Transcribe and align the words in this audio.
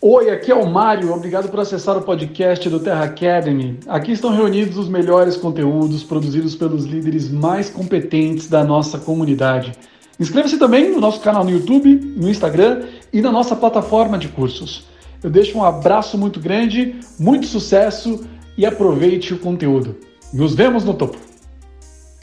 Oi, 0.00 0.30
aqui 0.30 0.52
é 0.52 0.54
o 0.54 0.64
Mário. 0.64 1.12
Obrigado 1.12 1.48
por 1.48 1.58
acessar 1.58 1.96
o 1.96 2.02
podcast 2.02 2.70
do 2.70 2.78
Terra 2.78 3.02
Academy. 3.02 3.80
Aqui 3.88 4.12
estão 4.12 4.30
reunidos 4.30 4.76
os 4.76 4.88
melhores 4.88 5.36
conteúdos 5.36 6.04
produzidos 6.04 6.54
pelos 6.54 6.84
líderes 6.84 7.28
mais 7.28 7.68
competentes 7.68 8.46
da 8.46 8.62
nossa 8.62 8.96
comunidade. 8.96 9.72
Inscreva-se 10.20 10.56
também 10.56 10.92
no 10.92 11.00
nosso 11.00 11.20
canal 11.20 11.42
no 11.42 11.50
YouTube, 11.50 11.96
no 12.16 12.30
Instagram 12.30 12.84
e 13.12 13.20
na 13.20 13.32
nossa 13.32 13.56
plataforma 13.56 14.16
de 14.16 14.28
cursos. 14.28 14.84
Eu 15.20 15.30
deixo 15.30 15.58
um 15.58 15.64
abraço 15.64 16.16
muito 16.16 16.38
grande, 16.38 16.94
muito 17.18 17.48
sucesso 17.48 18.24
e 18.56 18.64
aproveite 18.64 19.34
o 19.34 19.38
conteúdo. 19.40 19.96
Nos 20.32 20.54
vemos 20.54 20.84
no 20.84 20.94
topo. 20.94 21.18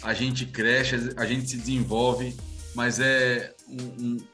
A 0.01 0.13
gente 0.13 0.45
cresce, 0.45 1.11
a 1.17 1.25
gente 1.25 1.49
se 1.49 1.57
desenvolve, 1.57 2.33
mas 2.73 3.01
é, 3.01 3.53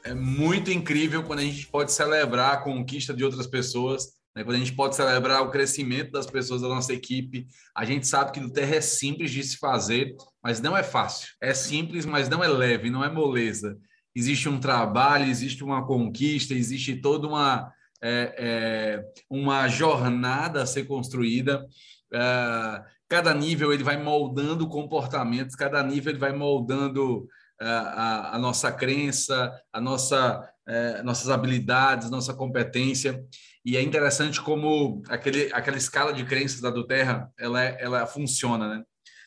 é 0.04 0.14
muito 0.14 0.70
incrível 0.70 1.22
quando 1.22 1.40
a 1.40 1.44
gente 1.44 1.66
pode 1.66 1.92
celebrar 1.92 2.54
a 2.54 2.56
conquista 2.58 3.14
de 3.14 3.24
outras 3.24 3.46
pessoas, 3.46 4.06
né? 4.36 4.44
quando 4.44 4.56
a 4.56 4.58
gente 4.58 4.74
pode 4.74 4.94
celebrar 4.94 5.42
o 5.42 5.50
crescimento 5.50 6.12
das 6.12 6.26
pessoas 6.26 6.62
da 6.62 6.68
nossa 6.68 6.92
equipe. 6.92 7.46
A 7.74 7.84
gente 7.84 8.06
sabe 8.06 8.32
que 8.32 8.40
no 8.40 8.52
Terra 8.52 8.76
é 8.76 8.80
simples 8.80 9.30
de 9.30 9.42
se 9.42 9.56
fazer, 9.56 10.14
mas 10.42 10.60
não 10.60 10.76
é 10.76 10.82
fácil. 10.82 11.28
É 11.40 11.54
simples, 11.54 12.04
mas 12.04 12.28
não 12.28 12.42
é 12.42 12.48
leve, 12.48 12.90
não 12.90 13.04
é 13.04 13.10
moleza. 13.10 13.78
Existe 14.14 14.48
um 14.48 14.60
trabalho, 14.60 15.30
existe 15.30 15.64
uma 15.64 15.86
conquista, 15.86 16.52
existe 16.52 16.96
toda 16.96 17.26
uma, 17.26 17.72
é, 18.02 18.34
é, 18.38 19.04
uma 19.30 19.66
jornada 19.68 20.62
a 20.62 20.66
ser 20.66 20.84
construída. 20.84 21.66
É, 22.12 22.82
cada 23.08 23.32
nível 23.32 23.72
ele 23.72 23.84
vai 23.84 24.02
moldando 24.02 24.68
comportamentos, 24.68 25.56
cada 25.56 25.82
nível 25.82 26.12
ele 26.12 26.18
vai 26.18 26.32
moldando 26.32 27.26
a, 27.68 28.36
a 28.36 28.38
nossa 28.38 28.70
crença, 28.72 29.52
a 29.72 29.80
nossa, 29.80 30.48
é, 30.66 31.02
nossas 31.02 31.30
habilidades, 31.30 32.10
nossa 32.10 32.34
competência. 32.34 33.24
E 33.64 33.76
é 33.76 33.82
interessante 33.82 34.40
como 34.40 35.02
aquele, 35.08 35.52
aquela 35.52 35.76
escala 35.76 36.12
de 36.12 36.24
crenças 36.24 36.60
da 36.60 36.70
do 36.70 36.86
Terra, 36.86 37.30
ela, 37.38 37.62
é, 37.62 37.76
ela 37.80 38.06
funciona, 38.06 38.68
né? 38.68 38.82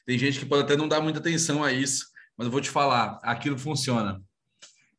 Tem 0.06 0.18
gente 0.20 0.40
que 0.40 0.46
pode 0.46 0.64
até 0.64 0.76
não 0.76 0.88
dar 0.88 1.02
muita 1.02 1.20
atenção 1.20 1.64
a 1.64 1.72
isso, 1.72 2.06
mas 2.38 2.46
eu 2.46 2.52
vou 2.52 2.62
te 2.62 2.70
falar, 2.70 3.20
aquilo 3.24 3.58
funciona. 3.58 4.22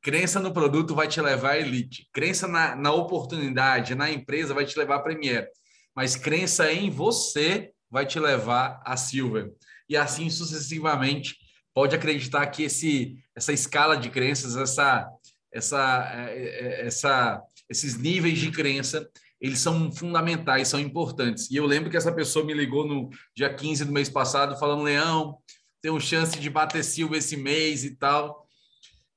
Crença 0.03 0.41
no 0.41 0.53
produto 0.53 0.95
vai 0.95 1.09
te 1.09 1.21
levar 1.21 1.53
à 1.53 1.59
elite. 1.59 2.09
Crença 2.13 2.47
na, 2.47 2.75
na 2.77 2.93
oportunidade, 2.93 3.95
na 3.95 4.11
empresa 4.11 4.55
vai 4.55 4.65
te 4.65 4.79
levar 4.79 4.97
à 4.97 5.01
Premier. 5.01 5.49
Mas 5.95 6.15
crença 6.15 6.73
em 6.73 6.91
você 6.91 7.73
vai 7.91 8.07
te 8.07 8.19
levar 8.19 8.81
a 8.85 8.97
Silver. 8.97 9.53
E 9.89 9.97
assim 9.97 10.31
sucessivamente. 10.31 11.37
Pode 11.77 11.95
acreditar 11.95 12.47
que 12.47 12.63
esse, 12.63 13.19
essa 13.35 13.53
escala 13.53 13.99
de 13.99 14.09
crenças, 14.09 14.57
essa, 14.57 15.07
essa, 15.53 16.11
é, 16.31 16.33
é, 16.33 16.87
essa, 16.87 17.43
esses 17.69 17.99
níveis 17.99 18.39
de 18.39 18.51
crença, 18.51 19.07
eles 19.39 19.59
são 19.59 19.93
fundamentais, 19.93 20.69
são 20.69 20.81
importantes. 20.81 21.51
E 21.51 21.57
eu 21.57 21.67
lembro 21.67 21.91
que 21.91 21.97
essa 21.99 22.11
pessoa 22.11 22.47
me 22.47 22.55
ligou 22.55 22.87
no 22.87 23.11
dia 23.37 23.53
15 23.53 23.85
do 23.85 23.93
mês 23.93 24.09
passado, 24.09 24.59
falando: 24.59 24.85
Leão, 24.85 25.37
tenho 25.83 26.01
chance 26.01 26.41
de 26.41 26.49
bater 26.49 26.83
Silva 26.83 27.19
esse 27.19 27.37
mês 27.37 27.85
e 27.85 27.95
tal. 27.95 28.49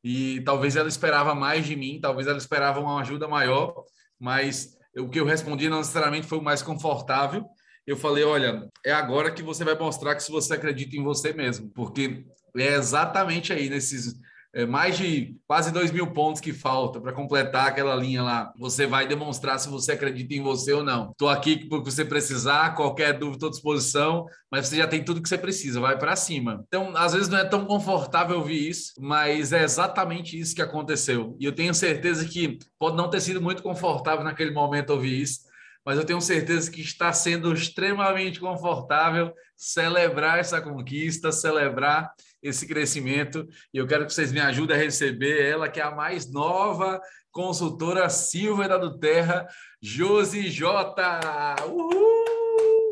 E 0.04 0.42
talvez 0.42 0.76
ela 0.76 0.90
esperava 0.90 1.34
mais 1.34 1.66
de 1.66 1.78
mim, 1.78 2.02
talvez 2.02 2.28
ela 2.28 2.38
esperava 2.38 2.82
uma 2.82 3.00
ajuda 3.00 3.26
maior, 3.26 3.74
mas 4.20 4.78
o 4.98 5.08
que 5.08 5.22
eu 5.22 5.26
respondi 5.26 5.70
não 5.70 5.78
necessariamente 5.78 6.28
foi 6.28 6.40
o 6.40 6.44
mais 6.44 6.62
confortável. 6.62 7.46
Eu 7.88 7.96
falei: 7.96 8.26
olha, 8.26 8.70
é 8.86 8.92
agora 8.92 9.32
que 9.32 9.42
você 9.42 9.64
vai 9.64 9.80
mostrar 9.80 10.14
que 10.14 10.24
se 10.24 10.30
você 10.30 10.56
acredita 10.56 10.98
em 10.98 11.04
você 11.04 11.32
mesmo, 11.32 11.70
porque 11.70 12.26
é 12.58 12.76
exatamente 12.76 13.54
aí 13.54 13.70
nesses 13.70 14.20
é, 14.54 14.66
mais 14.66 14.98
de 14.98 15.36
quase 15.48 15.72
dois 15.72 15.92
mil 15.92 16.08
pontos 16.08 16.42
que 16.42 16.52
falta 16.52 17.00
para 17.00 17.14
completar 17.14 17.68
aquela 17.68 17.96
linha 17.96 18.24
lá. 18.24 18.52
Você 18.58 18.88
vai 18.88 19.08
demonstrar 19.08 19.60
se 19.60 19.70
você 19.70 19.92
acredita 19.92 20.34
em 20.34 20.42
você 20.42 20.74
ou 20.74 20.84
não. 20.84 21.12
Estou 21.12 21.30
aqui 21.30 21.68
porque 21.68 21.92
você 21.92 22.04
precisar, 22.04 22.76
qualquer 22.76 23.14
dúvida, 23.14 23.36
estou 23.36 23.50
à 23.50 23.52
disposição, 23.52 24.26
mas 24.52 24.68
você 24.68 24.78
já 24.78 24.88
tem 24.88 25.04
tudo 25.04 25.22
que 25.22 25.30
você 25.30 25.38
precisa, 25.38 25.80
vai 25.80 25.98
para 25.98 26.16
cima. 26.16 26.64
Então, 26.68 26.96
às 26.96 27.14
vezes 27.14 27.30
não 27.30 27.38
é 27.38 27.46
tão 27.46 27.66
confortável 27.66 28.38
ouvir 28.38 28.70
isso, 28.70 28.94
mas 29.00 29.54
é 29.54 29.64
exatamente 29.64 30.40
isso 30.40 30.56
que 30.56 30.62
aconteceu. 30.62 31.38
E 31.40 31.46
eu 31.46 31.54
tenho 31.54 31.74
certeza 31.74 32.26
que 32.26 32.58
pode 32.80 32.98
não 32.98 33.10
ter 33.10 33.22
sido 33.22 33.42
muito 33.42 33.62
confortável 33.62 34.24
naquele 34.24 34.52
momento 34.52 34.90
ouvir 34.90 35.22
isso, 35.22 35.42
mas 35.86 35.98
eu 35.98 36.06
tenho 36.06 36.22
certeza 36.22 36.70
que 36.70 36.82
está 36.82 37.14
sendo 37.14 37.54
extremamente 37.54 38.40
confortável 38.40 39.32
celebrar 39.56 40.40
essa 40.40 40.62
conquista, 40.62 41.32
celebrar 41.32 42.12
esse 42.42 42.68
crescimento. 42.68 43.48
E 43.74 43.78
eu 43.78 43.88
quero 43.88 44.06
que 44.06 44.14
vocês 44.14 44.32
me 44.32 44.40
ajudem 44.40 44.76
a 44.76 44.80
receber 44.80 45.46
ela, 45.46 45.70
que 45.70 45.80
é 45.80 45.84
a 45.84 45.92
mais 45.92 46.32
nova 46.32 47.00
consultora 47.32 48.10
Silvia 48.10 48.78
do 48.78 48.98
Terra, 48.98 49.48
Josi 49.82 50.50
J. 50.50 51.56
Uhul! 51.68 52.90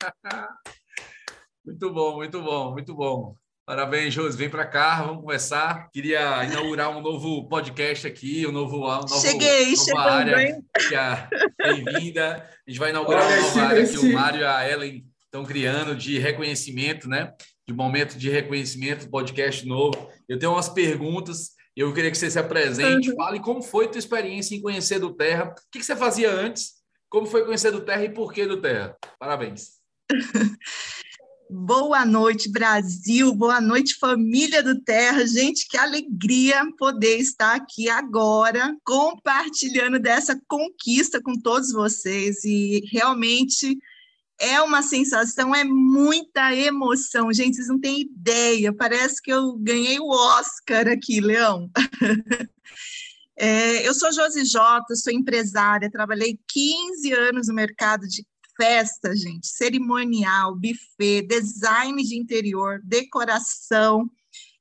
muito 1.64 1.92
bom, 1.92 2.16
muito 2.16 2.42
bom, 2.42 2.72
muito 2.72 2.94
bom. 2.94 3.36
Parabéns, 3.66 4.12
Josi. 4.12 4.36
Vem 4.36 4.50
para 4.50 4.66
cá, 4.66 5.02
vamos 5.02 5.22
conversar. 5.22 5.88
Queria 5.90 6.44
inaugurar 6.44 6.90
um 6.90 7.00
novo 7.00 7.48
podcast 7.48 8.06
aqui, 8.06 8.46
um 8.46 8.52
novo. 8.52 8.76
Um 8.76 9.00
novo 9.00 9.20
cheguei, 9.20 9.72
nova 9.88 10.12
área. 10.12 10.62
Bem-vinda. 11.58 12.46
A 12.66 12.70
gente 12.70 12.78
vai 12.78 12.90
inaugurar 12.90 13.24
Olha, 13.24 13.36
uma 13.36 13.42
nova 13.46 13.62
área 13.62 13.88
que 13.88 13.98
o 13.98 14.12
Mário 14.12 14.40
e 14.42 14.44
a 14.44 14.70
Ellen 14.70 15.06
estão 15.24 15.44
criando 15.46 15.96
de 15.96 16.18
reconhecimento, 16.18 17.08
né? 17.08 17.32
De 17.66 17.72
momento 17.72 18.18
de 18.18 18.28
reconhecimento, 18.28 19.08
podcast 19.08 19.66
novo. 19.66 20.10
Eu 20.28 20.38
tenho 20.38 20.52
umas 20.52 20.68
perguntas. 20.68 21.52
Eu 21.74 21.92
queria 21.92 22.10
que 22.10 22.18
você 22.18 22.30
se 22.30 22.38
apresente, 22.38 23.10
uhum. 23.10 23.16
fale 23.16 23.40
como 23.40 23.62
foi 23.62 23.86
a 23.86 23.88
tua 23.88 23.98
experiência 23.98 24.54
em 24.54 24.60
conhecer 24.60 25.00
do 25.00 25.12
Terra. 25.12 25.50
O 25.50 25.70
que, 25.72 25.80
que 25.80 25.84
você 25.84 25.96
fazia 25.96 26.30
antes? 26.30 26.74
Como 27.08 27.26
foi 27.26 27.44
conhecer 27.44 27.72
do 27.72 27.80
Terra 27.80 28.04
e 28.04 28.12
por 28.12 28.32
que 28.32 28.46
do 28.46 28.60
Terra? 28.60 28.96
Parabéns. 29.18 29.80
Boa 31.50 32.04
noite, 32.04 32.50
Brasil. 32.50 33.34
Boa 33.34 33.60
noite, 33.60 33.94
família 33.94 34.62
do 34.62 34.80
Terra. 34.80 35.26
Gente, 35.26 35.66
que 35.68 35.76
alegria 35.76 36.66
poder 36.78 37.18
estar 37.18 37.54
aqui 37.54 37.88
agora 37.88 38.76
compartilhando 38.84 39.98
dessa 39.98 40.40
conquista 40.48 41.20
com 41.22 41.38
todos 41.38 41.72
vocês. 41.72 42.44
E 42.44 42.84
realmente 42.90 43.78
é 44.40 44.60
uma 44.60 44.82
sensação, 44.82 45.54
é 45.54 45.64
muita 45.64 46.54
emoção. 46.54 47.32
Gente, 47.32 47.56
vocês 47.56 47.68
não 47.68 47.80
têm 47.80 48.02
ideia. 48.02 48.72
Parece 48.72 49.20
que 49.22 49.32
eu 49.32 49.56
ganhei 49.58 49.98
o 49.98 50.08
Oscar 50.08 50.88
aqui, 50.88 51.20
Leão. 51.20 51.70
É, 53.36 53.86
eu 53.86 53.92
sou 53.92 54.12
Josi 54.12 54.44
Jota, 54.44 54.94
sou 54.94 55.12
empresária, 55.12 55.90
trabalhei 55.90 56.38
15 56.48 57.12
anos 57.12 57.48
no 57.48 57.54
mercado 57.54 58.06
de 58.06 58.24
festa, 58.56 59.14
gente, 59.16 59.48
cerimonial, 59.48 60.54
buffet, 60.54 61.26
design 61.26 62.00
de 62.02 62.16
interior, 62.16 62.80
decoração. 62.84 64.08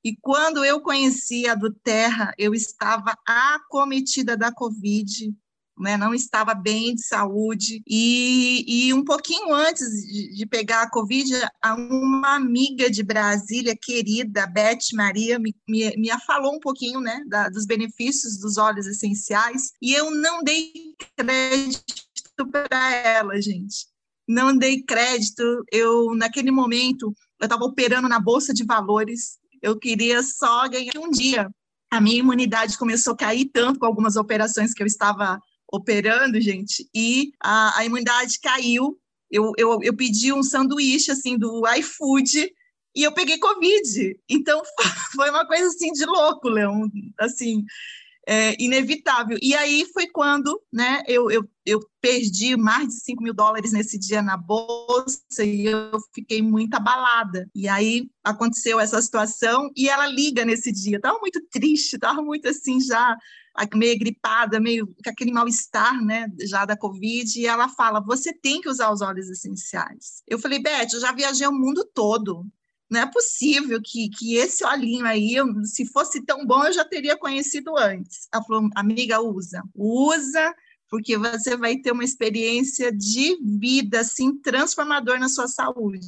E 0.03 0.17
quando 0.19 0.66
eu 0.66 0.81
conheci 0.81 1.47
a 1.47 1.56
do 1.56 1.72
Terra, 1.72 2.33
eu 2.38 2.53
estava 2.53 3.16
acometida 3.25 4.35
da 4.35 4.51
Covid, 4.51 5.33
né, 5.83 5.97
não 5.97 6.13
estava 6.13 6.55
bem 6.55 6.95
de 6.95 7.05
saúde. 7.05 7.83
E, 7.85 8.88
e 8.88 8.94
um 8.94 9.03
pouquinho 9.03 9.53
antes 9.53 9.88
de, 10.07 10.33
de, 10.33 10.45
pegar 10.45 10.83
a 10.83 10.89
Covid, 10.89 11.29
uma 11.89 12.35
amiga 12.35 12.89
de 12.89 13.03
Brasília, 13.03 13.75
querida, 13.79 14.47
Beth 14.47 14.94
Maria, 14.94 15.38
me, 15.38 15.53
me, 15.67 15.95
me 15.97 16.09
falou 16.25 16.55
um 16.55 16.59
pouquinho 16.59 17.01
né, 17.01 17.21
da, 17.27 17.49
dos 17.49 17.66
benefícios 17.66 18.39
dos 18.39 18.57
óleos 18.57 18.88
essenciais, 18.88 19.73
e 19.81 19.94
eu 19.94 20.09
não 20.09 20.41
dei 20.41 20.71
crédito 21.17 22.47
para 22.50 22.95
ela, 22.95 23.39
gente. 23.41 23.88
Não 24.27 24.55
dei 24.57 24.81
crédito. 24.81 25.44
Eu, 25.69 26.15
naquele 26.15 26.50
momento, 26.50 27.13
eu 27.39 27.45
estava 27.45 27.65
operando 27.65 28.07
na 28.07 28.19
Bolsa 28.19 28.53
de 28.53 28.63
Valores, 28.63 29.38
eu 29.61 29.77
queria 29.77 30.23
só 30.23 30.67
ganhar 30.69 30.97
um 30.97 31.11
dia. 31.11 31.50
A 31.91 32.00
minha 32.01 32.19
imunidade 32.19 32.77
começou 32.77 33.13
a 33.13 33.17
cair 33.17 33.45
tanto 33.53 33.79
com 33.79 33.85
algumas 33.85 34.15
operações 34.15 34.73
que 34.73 34.81
eu 34.81 34.88
estava 34.88 35.39
operando, 35.73 36.39
gente, 36.39 36.88
e 36.94 37.31
a, 37.42 37.80
a 37.80 37.86
imunidade 37.86 38.39
caiu. 38.39 39.00
Eu, 39.31 39.51
eu, 39.57 39.80
eu 39.81 39.95
pedi 39.95 40.31
um 40.31 40.44
sanduíche, 40.44 41.09
assim, 41.09 41.36
do 41.36 41.63
iFood, 41.80 42.53
e 42.95 43.01
eu 43.01 43.12
peguei 43.12 43.39
Covid. 43.39 44.19
Então, 44.30 44.62
foi 45.15 45.31
uma 45.31 45.48
coisa, 45.48 45.65
assim, 45.68 45.92
de 45.92 46.06
louco, 46.06 46.48
Leão, 46.48 46.88
assim, 47.19 47.65
é, 48.27 48.56
inevitável. 48.63 49.38
E 49.42 49.56
aí 49.56 49.86
foi 49.92 50.07
quando 50.07 50.62
né, 50.71 51.01
eu, 51.07 51.31
eu, 51.31 51.44
eu 51.65 51.80
perdi 52.00 52.56
mais 52.56 52.89
de 52.89 53.00
5 53.01 53.24
mil 53.24 53.33
dólares 53.33 53.71
nesse 53.71 53.98
dia 53.98 54.21
na 54.21 54.38
bolsa 54.38 55.44
e 55.44 55.65
eu 55.65 55.98
fiquei 56.13 56.42
muito 56.42 56.75
abalada. 56.75 57.50
E 57.56 57.68
aí 57.68 58.07
aconteceu 58.24 58.80
essa 58.80 59.01
situação 59.01 59.71
e 59.75 59.89
ela 59.89 60.06
liga 60.06 60.45
nesse 60.45 60.71
dia. 60.71 60.98
Estava 60.98 61.18
muito 61.19 61.42
triste, 61.51 61.95
estava 61.95 62.21
muito 62.21 62.48
assim 62.48 62.80
já 62.80 63.18
meio 63.75 63.97
gripada, 64.00 64.59
meio 64.59 64.88
com 64.88 65.09
aquele 65.09 65.31
mal-estar, 65.31 66.03
né, 66.03 66.27
já 66.41 66.65
da 66.65 66.75
Covid, 66.77 67.39
e 67.39 67.45
ela 67.45 67.69
fala, 67.69 68.00
você 68.00 68.33
tem 68.33 68.61
que 68.61 68.69
usar 68.69 68.91
os 68.91 69.01
óleos 69.01 69.29
essenciais. 69.29 70.23
Eu 70.27 70.39
falei, 70.39 70.59
Beth, 70.59 70.88
eu 70.94 71.00
já 71.00 71.11
viajei 71.11 71.47
o 71.47 71.51
mundo 71.51 71.88
todo, 71.94 72.45
não 72.89 73.01
é 73.01 73.05
possível 73.07 73.81
que, 73.83 74.09
que 74.09 74.35
esse 74.35 74.63
olhinho 74.63 75.05
aí, 75.05 75.35
se 75.65 75.85
fosse 75.85 76.23
tão 76.23 76.45
bom, 76.45 76.63
eu 76.63 76.73
já 76.73 76.85
teria 76.85 77.17
conhecido 77.17 77.75
antes. 77.75 78.27
Ela 78.31 78.44
falou, 78.44 78.69
amiga, 78.75 79.19
usa. 79.19 79.63
Usa, 79.73 80.53
porque 80.89 81.17
você 81.17 81.57
vai 81.57 81.77
ter 81.77 81.91
uma 81.91 82.03
experiência 82.03 82.91
de 82.91 83.35
vida 83.41 84.01
assim 84.01 84.38
transformador 84.39 85.19
na 85.19 85.27
sua 85.27 85.47
saúde. 85.47 86.07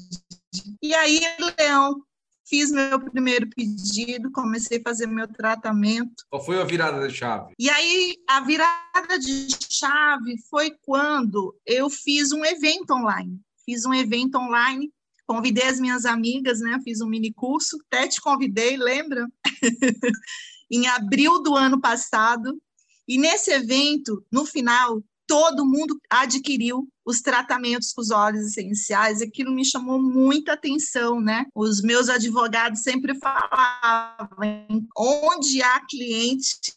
E 0.80 0.94
aí, 0.94 1.22
Leão, 1.58 2.04
fiz 2.48 2.72
meu 2.72 3.00
primeiro 3.00 3.50
pedido, 3.50 4.32
comecei 4.32 4.78
a 4.78 4.82
fazer 4.84 5.08
meu 5.08 5.28
tratamento. 5.28 6.24
Qual 6.30 6.44
foi 6.44 6.62
a 6.62 6.64
virada 6.64 7.08
de 7.08 7.14
chave? 7.14 7.54
E 7.58 7.70
aí, 7.70 8.18
a 8.28 8.42
virada 8.42 9.20
de 9.20 9.48
chave 9.70 10.38
foi 10.50 10.72
quando 10.82 11.56
eu 11.66 11.90
fiz 11.90 12.32
um 12.32 12.46
evento 12.46 12.92
online. 12.92 13.40
Fiz 13.66 13.86
um 13.86 13.94
evento 13.94 14.38
online, 14.38 14.92
convidei 15.26 15.68
as 15.68 15.80
minhas 15.80 16.06
amigas, 16.06 16.60
né? 16.60 16.80
Fiz 16.84 17.02
um 17.02 17.08
mini 17.08 17.34
curso, 17.34 17.78
até 17.88 18.08
te 18.08 18.22
convidei, 18.22 18.78
lembra? 18.78 19.28
em 20.70 20.88
abril 20.88 21.42
do 21.42 21.56
ano 21.56 21.80
passado. 21.80 22.60
E 23.08 23.18
nesse 23.18 23.52
evento, 23.52 24.24
no 24.32 24.46
final, 24.46 25.04
todo 25.28 25.66
mundo 25.66 26.00
adquiriu 26.10 26.88
os 27.06 27.22
tratamentos 27.22 27.94
com 27.94 28.02
os 28.02 28.10
óleos 28.10 28.48
essenciais, 28.48 29.22
aquilo 29.22 29.52
me 29.52 29.64
chamou 29.64 30.02
muita 30.02 30.54
atenção, 30.54 31.22
né? 31.22 31.46
Os 31.54 31.82
meus 31.82 32.10
advogados 32.10 32.82
sempre 32.82 33.14
falavam, 33.16 34.88
onde 34.98 35.62
há 35.62 35.80
cliente, 35.86 36.74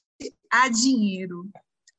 há 0.51 0.69
dinheiro. 0.69 1.49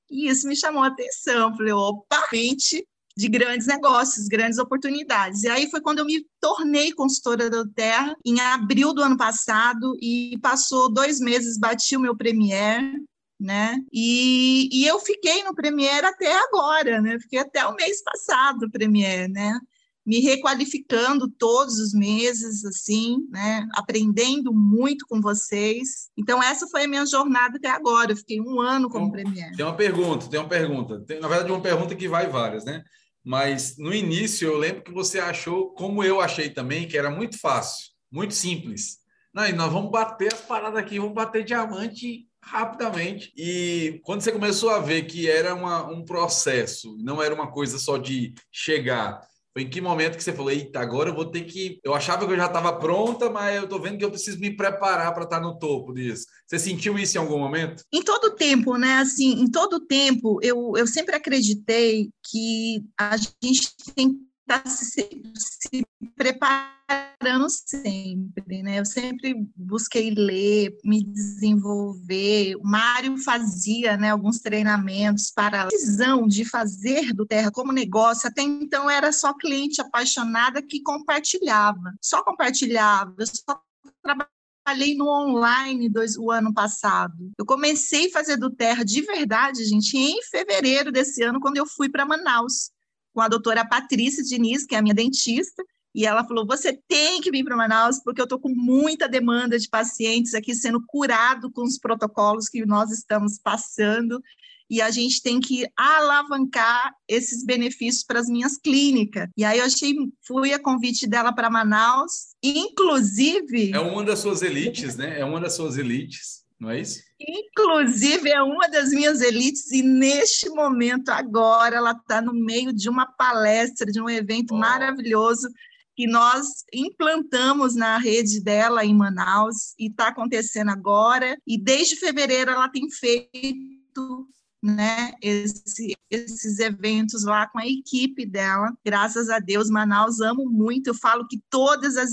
E 0.09 0.27
isso 0.29 0.47
me 0.47 0.55
chamou 0.55 0.83
a 0.83 0.87
atenção, 0.87 1.55
falei, 1.55 1.73
opa, 1.73 2.27
mente 2.31 2.85
de 3.19 3.27
grandes 3.27 3.67
negócios, 3.67 4.27
grandes 4.27 4.57
oportunidades. 4.59 5.43
E 5.43 5.49
aí 5.49 5.69
foi 5.69 5.81
quando 5.81 5.99
eu 5.99 6.05
me 6.05 6.25
tornei 6.39 6.93
consultora 6.93 7.49
da 7.49 7.65
Terra, 7.75 8.15
em 8.25 8.39
abril 8.39 8.93
do 8.93 9.03
ano 9.03 9.17
passado, 9.17 9.93
e 10.01 10.39
passou 10.41 10.89
dois 10.89 11.19
meses, 11.19 11.59
bati 11.59 11.97
o 11.97 11.99
meu 11.99 12.15
Premier, 12.15 12.93
né? 13.39 13.77
E, 13.91 14.69
e 14.71 14.85
eu 14.85 14.99
fiquei 14.99 15.43
no 15.43 15.55
Premiere 15.55 16.05
até 16.05 16.37
agora, 16.43 17.01
né? 17.01 17.17
Fiquei 17.19 17.39
até 17.39 17.65
o 17.65 17.75
mês 17.75 18.03
passado 18.03 18.61
no 18.61 18.71
Premiere, 18.71 19.31
né? 19.31 19.57
Me 20.05 20.19
requalificando 20.19 21.29
todos 21.29 21.79
os 21.79 21.93
meses, 21.93 22.65
assim, 22.65 23.17
né? 23.29 23.67
Aprendendo 23.73 24.53
muito 24.53 25.05
com 25.07 25.21
vocês. 25.21 26.09
Então, 26.17 26.41
essa 26.43 26.67
foi 26.67 26.83
a 26.83 26.87
minha 26.87 27.05
jornada 27.05 27.57
até 27.57 27.69
agora. 27.69 28.11
Eu 28.11 28.17
fiquei 28.17 28.41
um 28.41 28.59
ano 28.59 28.89
como 28.89 29.05
então, 29.05 29.11
Premiere. 29.11 29.55
Tem 29.55 29.65
uma 29.65 29.75
pergunta, 29.75 30.27
tem 30.27 30.39
uma 30.39 30.49
pergunta. 30.49 30.99
Tem, 31.05 31.19
na 31.19 31.27
verdade, 31.27 31.51
uma 31.51 31.61
pergunta 31.61 31.95
que 31.95 32.07
vai 32.07 32.27
várias, 32.27 32.65
né? 32.65 32.83
Mas 33.23 33.77
no 33.77 33.93
início 33.93 34.47
eu 34.47 34.57
lembro 34.57 34.83
que 34.83 34.91
você 34.91 35.19
achou, 35.19 35.69
como 35.73 36.03
eu 36.03 36.19
achei 36.19 36.49
também, 36.49 36.87
que 36.87 36.97
era 36.97 37.11
muito 37.11 37.39
fácil, 37.39 37.89
muito 38.11 38.33
simples. 38.33 38.97
Não, 39.33 39.45
e 39.45 39.53
nós 39.53 39.71
vamos 39.71 39.91
bater 39.91 40.33
as 40.33 40.41
paradas 40.41 40.79
aqui, 40.79 40.97
vamos 40.97 41.13
bater 41.13 41.43
diamante 41.43 42.28
rapidamente. 42.43 43.31
E 43.35 43.99
quando 44.03 44.21
você 44.21 44.31
começou 44.31 44.69
a 44.69 44.79
ver 44.79 45.03
que 45.03 45.29
era 45.29 45.53
uma, 45.53 45.89
um 45.89 46.03
processo, 46.03 46.97
não 46.99 47.21
era 47.21 47.33
uma 47.33 47.51
coisa 47.51 47.77
só 47.77 47.97
de 47.97 48.33
chegar, 48.51 49.21
foi 49.51 49.63
em 49.63 49.69
que 49.69 49.81
momento 49.81 50.15
que 50.15 50.23
você 50.23 50.31
falou, 50.31 50.51
eita, 50.51 50.79
agora 50.79 51.09
eu 51.09 51.15
vou 51.15 51.25
ter 51.25 51.41
que. 51.43 51.79
Eu 51.83 51.93
achava 51.93 52.25
que 52.25 52.31
eu 52.31 52.37
já 52.37 52.45
estava 52.45 52.77
pronta, 52.77 53.29
mas 53.29 53.55
eu 53.55 53.63
estou 53.63 53.81
vendo 53.81 53.97
que 53.97 54.05
eu 54.05 54.11
preciso 54.11 54.39
me 54.39 54.55
preparar 54.55 55.13
para 55.13 55.23
estar 55.23 55.39
no 55.39 55.57
topo 55.57 55.93
disso. 55.93 56.27
Você 56.45 56.59
sentiu 56.59 56.97
isso 56.97 57.17
em 57.17 57.19
algum 57.19 57.39
momento? 57.39 57.83
Em 57.91 58.03
todo 58.03 58.35
tempo, 58.35 58.77
né? 58.77 58.95
Assim, 58.95 59.41
em 59.41 59.49
todo 59.49 59.85
tempo, 59.85 60.39
eu, 60.43 60.73
eu 60.77 60.85
sempre 60.85 61.15
acreditei 61.15 62.09
que 62.29 62.83
a 62.97 63.17
gente 63.17 63.75
tem 63.95 64.28
estar 64.49 64.67
se, 64.67 65.07
se 65.35 65.85
preparando 66.15 67.49
sempre, 67.49 68.63
né? 68.63 68.79
Eu 68.79 68.85
sempre 68.85 69.35
busquei 69.55 70.11
ler, 70.11 70.75
me 70.83 71.03
desenvolver. 71.03 72.55
O 72.55 72.63
Mário 72.63 73.17
fazia, 73.17 73.95
né, 73.95 74.09
alguns 74.09 74.39
treinamentos 74.39 75.31
para 75.31 75.63
a 75.63 75.67
visão 75.67 76.27
de 76.27 76.43
fazer 76.43 77.13
do 77.13 77.25
Terra 77.25 77.51
como 77.51 77.71
negócio. 77.71 78.27
Até 78.27 78.41
então 78.41 78.89
era 78.89 79.11
só 79.11 79.33
cliente 79.33 79.81
apaixonada 79.81 80.61
que 80.61 80.81
compartilhava, 80.81 81.93
só 82.01 82.23
compartilhava, 82.23 83.15
só 83.25 83.61
trabalhei 84.01 84.95
no 84.95 85.07
online 85.07 85.89
dois, 85.89 86.17
o 86.17 86.31
ano 86.31 86.53
passado. 86.53 87.31
Eu 87.37 87.45
comecei 87.45 88.07
a 88.07 88.11
fazer 88.11 88.37
do 88.37 88.49
Terra 88.49 88.83
de 88.83 89.01
verdade, 89.01 89.63
gente, 89.65 89.95
em 89.95 90.21
fevereiro 90.23 90.91
desse 90.91 91.21
ano, 91.23 91.39
quando 91.39 91.57
eu 91.57 91.65
fui 91.67 91.89
para 91.89 92.05
Manaus 92.05 92.71
com 93.13 93.21
a 93.21 93.27
doutora 93.27 93.65
Patrícia 93.65 94.23
Diniz, 94.23 94.65
que 94.65 94.75
é 94.75 94.77
a 94.77 94.81
minha 94.81 94.93
dentista, 94.93 95.63
e 95.93 96.05
ela 96.05 96.23
falou: 96.25 96.45
você 96.45 96.79
tem 96.87 97.21
que 97.21 97.31
vir 97.31 97.43
para 97.43 97.55
Manaus, 97.55 97.99
porque 98.03 98.21
eu 98.21 98.25
estou 98.25 98.39
com 98.39 98.49
muita 98.49 99.07
demanda 99.07 99.57
de 99.57 99.67
pacientes 99.67 100.33
aqui 100.33 100.53
sendo 100.53 100.81
curado 100.85 101.51
com 101.51 101.63
os 101.63 101.77
protocolos 101.77 102.47
que 102.47 102.65
nós 102.65 102.91
estamos 102.91 103.39
passando, 103.39 104.21
e 104.69 104.81
a 104.81 104.91
gente 104.91 105.21
tem 105.21 105.39
que 105.39 105.67
alavancar 105.75 106.93
esses 107.07 107.43
benefícios 107.43 108.03
para 108.03 108.19
as 108.19 108.27
minhas 108.27 108.57
clínicas. 108.57 109.27
E 109.35 109.43
aí 109.43 109.57
eu 109.57 109.65
achei, 109.65 109.95
fui 110.21 110.53
a 110.53 110.59
convite 110.59 111.07
dela 111.07 111.33
para 111.33 111.49
Manaus, 111.49 112.35
inclusive. 112.43 113.71
É 113.73 113.79
uma 113.79 114.03
das 114.03 114.19
suas 114.19 114.43
elites, 114.43 114.95
né? 114.95 115.19
É 115.19 115.25
uma 115.25 115.39
das 115.39 115.53
suas 115.53 115.75
elites 115.75 116.38
não 116.59 116.69
é 116.69 116.81
isso? 116.81 117.01
Inclusive, 117.19 118.29
é 118.29 118.43
uma 118.43 118.67
das 118.67 118.89
minhas 118.89 119.21
elites, 119.21 119.71
e 119.71 119.81
neste 119.81 120.49
momento, 120.49 121.09
agora, 121.09 121.77
ela 121.77 121.91
está 121.91 122.21
no 122.21 122.33
meio 122.33 122.73
de 122.73 122.89
uma 122.89 123.05
palestra, 123.05 123.89
de 123.91 124.01
um 124.01 124.09
evento 124.09 124.53
oh. 124.53 124.57
maravilhoso 124.57 125.47
que 125.95 126.07
nós 126.07 126.63
implantamos 126.73 127.75
na 127.75 127.97
rede 127.97 128.41
dela 128.41 128.85
em 128.85 128.93
Manaus 128.93 129.73
e 129.77 129.87
está 129.87 130.07
acontecendo 130.07 130.69
agora. 130.69 131.37
E 131.45 131.57
desde 131.61 131.97
fevereiro 131.97 132.51
ela 132.51 132.69
tem 132.69 132.89
feito 132.89 134.25
né, 134.63 135.11
esse, 135.21 135.97
esses 136.09 136.59
eventos 136.59 137.25
lá 137.25 137.47
com 137.47 137.59
a 137.59 137.67
equipe 137.67 138.25
dela. 138.25 138.71
Graças 138.83 139.29
a 139.29 139.39
Deus, 139.39 139.69
Manaus 139.69 140.21
amo 140.21 140.49
muito. 140.49 140.87
Eu 140.87 140.95
falo 140.95 141.27
que 141.27 141.37
todas 141.49 141.97
as 141.97 142.11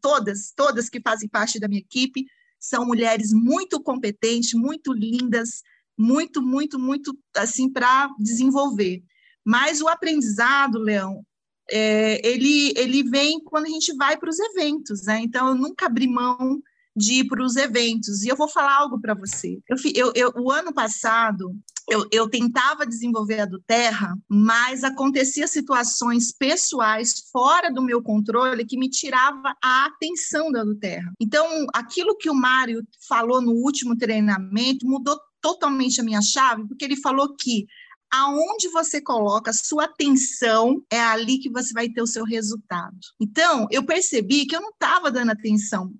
todas, 0.00 0.52
todas 0.56 0.88
que 0.88 1.00
fazem 1.00 1.28
parte 1.28 1.60
da 1.60 1.68
minha 1.68 1.80
equipe 1.80 2.26
são 2.58 2.86
mulheres 2.86 3.32
muito 3.32 3.80
competentes, 3.80 4.54
muito 4.54 4.92
lindas, 4.92 5.62
muito, 5.96 6.42
muito, 6.42 6.78
muito 6.78 7.16
assim 7.36 7.70
para 7.70 8.08
desenvolver. 8.18 9.02
Mas 9.44 9.80
o 9.80 9.88
aprendizado, 9.88 10.78
Leão, 10.78 11.24
é, 11.70 12.26
ele, 12.26 12.72
ele 12.76 13.02
vem 13.02 13.40
quando 13.40 13.66
a 13.66 13.70
gente 13.70 13.94
vai 13.94 14.16
para 14.16 14.30
os 14.30 14.38
eventos, 14.38 15.04
né? 15.04 15.20
Então, 15.20 15.48
eu 15.48 15.54
nunca 15.54 15.86
abri 15.86 16.06
mão 16.06 16.60
de 16.98 17.20
ir 17.20 17.28
para 17.28 17.42
os 17.42 17.56
eventos. 17.56 18.22
E 18.22 18.28
eu 18.28 18.36
vou 18.36 18.48
falar 18.48 18.76
algo 18.76 19.00
para 19.00 19.14
você. 19.14 19.58
Eu, 19.68 19.76
eu, 19.94 20.12
eu, 20.14 20.32
o 20.36 20.50
ano 20.50 20.74
passado, 20.74 21.56
eu, 21.88 22.06
eu, 22.10 22.28
tentava 22.28 22.84
desenvolver 22.84 23.40
a 23.40 23.46
do 23.46 23.60
Terra, 23.60 24.14
mas 24.28 24.84
acontecia 24.84 25.46
situações 25.46 26.32
pessoais 26.32 27.28
fora 27.32 27.72
do 27.72 27.80
meu 27.80 28.02
controle 28.02 28.66
que 28.66 28.76
me 28.76 28.90
tirava 28.90 29.54
a 29.62 29.86
atenção 29.86 30.50
da 30.50 30.64
do 30.64 30.74
Terra. 30.74 31.12
Então, 31.20 31.66
aquilo 31.72 32.16
que 32.16 32.28
o 32.28 32.34
Mário 32.34 32.82
falou 33.08 33.40
no 33.40 33.52
último 33.52 33.96
treinamento 33.96 34.86
mudou 34.86 35.18
totalmente 35.40 36.00
a 36.00 36.04
minha 36.04 36.20
chave, 36.20 36.66
porque 36.66 36.84
ele 36.84 36.96
falou 36.96 37.34
que 37.36 37.66
aonde 38.10 38.68
você 38.68 39.00
coloca 39.00 39.52
sua 39.52 39.84
atenção, 39.84 40.82
é 40.90 41.00
ali 41.00 41.38
que 41.38 41.50
você 41.50 41.72
vai 41.72 41.88
ter 41.88 42.02
o 42.02 42.06
seu 42.06 42.24
resultado. 42.24 42.96
Então, 43.20 43.66
eu 43.70 43.84
percebi 43.84 44.46
que 44.46 44.56
eu 44.56 44.60
não 44.60 44.70
estava 44.70 45.10
dando 45.10 45.30
atenção 45.30 45.92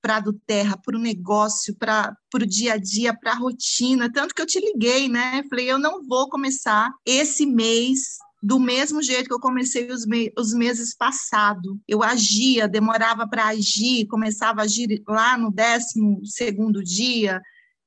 para 0.00 0.16
a 0.16 0.20
do 0.20 0.32
terra, 0.32 0.76
para 0.76 0.96
o 0.96 1.00
negócio, 1.00 1.74
para 1.76 2.16
o 2.34 2.46
dia 2.46 2.74
a 2.74 2.76
dia, 2.76 3.16
para 3.16 3.32
a 3.32 3.36
rotina, 3.36 4.10
tanto 4.12 4.34
que 4.34 4.42
eu 4.42 4.46
te 4.46 4.60
liguei, 4.60 5.08
né? 5.08 5.42
Falei, 5.48 5.70
eu 5.70 5.78
não 5.78 6.06
vou 6.06 6.28
começar 6.28 6.90
esse 7.04 7.46
mês 7.46 8.18
do 8.42 8.58
mesmo 8.58 9.02
jeito 9.02 9.28
que 9.28 9.34
eu 9.34 9.40
comecei 9.40 9.90
os, 9.90 10.06
me 10.06 10.32
os 10.38 10.54
meses 10.54 10.94
passados. 10.96 11.76
Eu 11.86 12.02
agia, 12.02 12.68
demorava 12.68 13.28
para 13.28 13.48
agir, 13.48 14.06
começava 14.06 14.60
a 14.60 14.64
agir 14.64 15.02
lá 15.06 15.36
no 15.36 15.50
décimo 15.50 16.24
segundo 16.24 16.82
dia, 16.82 17.40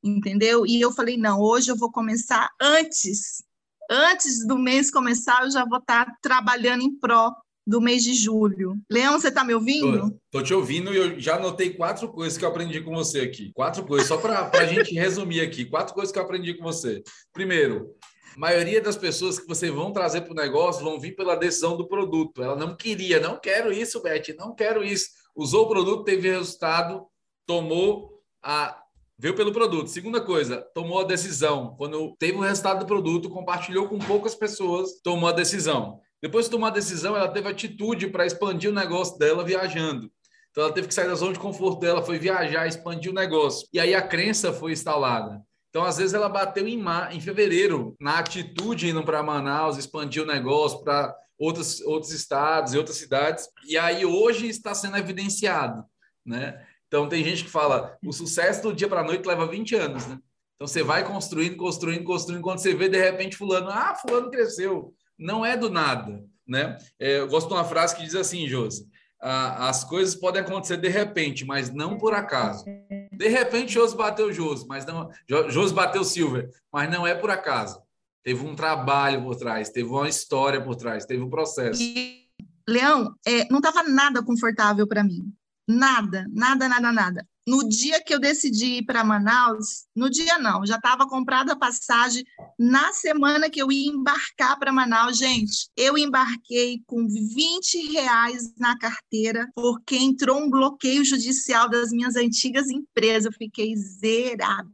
entendeu? 0.04 0.66
E 0.66 0.80
eu 0.80 0.92
falei, 0.92 1.18
não, 1.18 1.40
hoje 1.40 1.72
eu 1.72 1.78
vou 1.78 1.92
começar 1.92 2.50
antes, 2.62 3.44
antes 3.90 4.46
do 4.46 4.58
mês 4.58 4.92
começar, 4.92 5.44
eu 5.44 5.52
já 5.52 5.66
vou 5.66 5.80
estar 5.80 6.08
trabalhando 6.22 6.84
em 6.84 7.00
pró 7.00 7.32
do 7.66 7.82
mês 7.82 8.04
de 8.04 8.14
julho. 8.14 8.76
Leão, 8.90 9.20
você 9.20 9.30
está 9.30 9.44
me 9.44 9.54
ouvindo? 9.54 10.20
Tô, 10.32 10.42
te 10.42 10.54
ouvindo 10.54 10.94
e 10.94 10.98
eu 10.98 11.20
já 11.20 11.36
anotei 11.36 11.72
quatro 11.72 12.10
coisas 12.10 12.38
que 12.38 12.44
eu 12.44 12.50
aprendi 12.50 12.82
com 12.82 12.94
você 12.94 13.22
aqui. 13.22 13.52
Quatro 13.54 13.86
coisas, 13.86 14.08
só 14.08 14.18
para 14.18 14.52
a 14.54 14.66
gente 14.66 14.94
resumir 14.94 15.42
aqui. 15.42 15.66
Quatro 15.66 15.94
coisas 15.94 16.12
que 16.12 16.20
eu 16.20 16.24
aprendi 16.24 16.54
com 16.54 16.64
você. 16.64 17.02
Primeiro, 17.32 17.96
a 18.36 18.40
maioria 18.40 18.82
das 18.82 18.98
pessoas 18.98 19.40
que 19.40 19.48
você 19.48 19.72
vão 19.72 19.92
trazer 19.92 20.22
para 20.22 20.34
o 20.34 20.36
negócio 20.36 20.84
vão 20.84 21.00
vir 21.00 21.16
pela 21.16 21.36
decisão 21.36 21.78
do 21.78 21.88
produto. 21.88 22.44
Ela 22.44 22.56
não 22.56 22.76
queria, 22.76 23.20
não 23.20 23.40
quero 23.40 23.72
isso, 23.72 24.02
Beth, 24.02 24.36
não 24.38 24.54
quero 24.54 24.84
isso. 24.84 25.08
Usou 25.36 25.66
o 25.66 25.70
produto, 25.70 26.04
teve 26.04 26.30
resultado, 26.30 27.06
tomou 27.46 28.22
a 28.42 28.78
Veio 29.18 29.36
pelo 29.36 29.54
produto. 29.54 29.88
Segunda 29.88 30.20
coisa, 30.20 30.62
tomou 30.74 31.00
a 31.00 31.04
decisão. 31.06 31.76
Quando 31.78 32.16
teve 32.18 32.38
o 32.38 32.42
resultado 32.42 32.80
do 32.80 32.86
produto, 32.86 33.30
compartilhou 33.30 33.88
com 33.88 34.00
poucas 34.00 34.36
pessoas, 34.36 35.00
tomou 35.04 35.30
a 35.30 35.32
decisão. 35.32 36.02
Depois 36.24 36.46
de 36.46 36.52
tomar 36.52 36.68
a 36.68 36.72
decisão, 36.72 37.18
ela 37.18 37.28
teve 37.28 37.50
atitude 37.50 38.08
para 38.08 38.26
expandir 38.26 38.70
o 38.70 38.74
negócio 38.74 39.18
dela 39.18 39.44
viajando. 39.44 40.10
Então, 40.50 40.64
ela 40.64 40.72
teve 40.72 40.88
que 40.88 40.94
sair 40.94 41.10
da 41.10 41.16
zona 41.16 41.34
de 41.34 41.40
conforto 41.40 41.82
dela, 41.82 42.02
foi 42.02 42.18
viajar, 42.18 42.66
expandir 42.66 43.12
o 43.12 43.14
negócio. 43.14 43.68
E 43.74 43.78
aí 43.78 43.94
a 43.94 44.02
crença 44.02 44.54
foi 44.54 44.72
instalada. 44.72 45.42
Então, 45.70 45.84
às 45.84 45.98
vezes, 45.98 46.14
ela 46.14 46.30
bateu 46.30 46.66
em, 46.66 46.78
mar, 46.78 47.14
em 47.14 47.20
fevereiro, 47.20 47.94
na 48.00 48.20
atitude 48.20 48.88
indo 48.88 49.04
para 49.04 49.22
Manaus, 49.22 49.78
expandir 49.78 50.24
o 50.24 50.26
negócio 50.26 50.82
para 50.82 51.14
outros, 51.38 51.82
outros 51.82 52.14
estados 52.14 52.74
e 52.74 52.78
outras 52.78 52.96
cidades. 52.96 53.50
E 53.68 53.78
aí, 53.78 54.06
hoje, 54.06 54.48
está 54.48 54.74
sendo 54.74 54.96
evidenciado. 54.96 55.84
Né? 56.26 56.66
Então, 56.88 57.10
tem 57.10 57.22
gente 57.22 57.44
que 57.44 57.52
fala 57.52 57.98
o 58.02 58.14
sucesso 58.14 58.64
do 58.64 58.74
dia 58.74 58.88
para 58.88 59.02
a 59.02 59.06
noite 59.06 59.28
leva 59.28 59.46
20 59.46 59.76
anos. 59.76 60.08
Né? 60.08 60.18
Então, 60.56 60.68
você 60.68 60.84
vai 60.84 61.04
construindo, 61.04 61.58
construindo, 61.58 62.06
construindo. 62.06 62.42
Quando 62.42 62.60
você 62.60 62.74
vê, 62.74 62.88
de 62.88 62.98
repente, 62.98 63.36
Fulano, 63.36 63.68
ah, 63.70 63.94
Fulano 63.94 64.32
cresceu. 64.32 64.96
Não 65.18 65.46
é 65.46 65.56
do 65.56 65.70
nada. 65.70 66.24
Né? 66.48 66.78
É, 67.00 67.20
eu 67.20 67.28
gosto 67.28 67.48
de 67.48 67.54
uma 67.54 67.64
frase 67.64 67.96
que 67.96 68.04
diz 68.04 68.16
assim, 68.16 68.48
Josi 68.48 68.92
as 69.24 69.84
coisas 69.86 70.16
podem 70.16 70.42
acontecer 70.42 70.78
de 70.78 70.90
repente, 70.90 71.46
mas 71.46 71.74
não 71.74 71.98
por 71.98 72.14
acaso. 72.14 72.66
De 73.12 73.28
repente, 73.30 73.74
Josi 73.74 73.96
bateu 73.96 74.34
Josi, 74.34 74.68
mas 74.68 74.86
não. 74.86 75.10
Josi 75.50 75.74
bateu 75.74 76.04
Silver, 76.04 76.50
mas 76.72 76.92
não 76.92 77.08
é 77.08 77.16
por 77.16 77.32
acaso. 77.32 77.82
Teve 78.22 78.46
um 78.46 78.56
trabalho 78.56 79.24
por 79.24 79.36
trás, 79.36 79.70
teve 79.70 79.90
uma 79.90 80.10
história 80.10 80.62
por 80.62 80.76
trás, 80.76 81.06
teve 81.06 81.24
um 81.24 81.30
processo. 81.30 81.82
E, 81.82 82.28
Leão, 82.68 83.16
é, 83.26 83.48
não 83.50 83.60
estava 83.60 83.84
nada 83.84 84.24
confortável 84.24 84.88
para 84.88 85.04
mim. 85.04 85.34
Nada, 85.68 86.26
nada, 86.30 86.68
nada, 86.68 86.92
nada. 86.92 87.28
No 87.48 87.68
dia 87.68 88.02
que 88.02 88.14
eu 88.14 88.20
decidi 88.20 88.78
ir 88.78 88.86
para 88.86 89.04
Manaus, 89.04 89.86
no 89.96 90.10
dia 90.10 90.40
não, 90.40 90.66
já 90.66 90.76
estava 90.76 91.08
comprada 91.08 91.54
a 91.54 91.58
passagem. 91.58 92.24
Na 92.58 92.94
semana 92.94 93.50
que 93.50 93.62
eu 93.62 93.72
ia 93.72 93.92
embarcar 93.92 94.58
para 94.58 94.72
Manaus, 94.72 95.18
gente, 95.18 95.70
eu 95.76 95.98
embarquei 95.98 96.82
com 96.86 97.06
20 97.08 97.92
reais 97.92 98.54
na 98.58 98.78
carteira, 98.78 99.50
porque 99.54 99.96
entrou 99.96 100.40
um 100.40 100.50
bloqueio 100.50 101.04
judicial 101.04 101.70
das 101.70 101.92
minhas 101.92 102.16
antigas 102.16 102.70
empresas. 102.70 103.26
Eu 103.26 103.38
fiquei 103.38 103.76
zerada. 103.76 104.70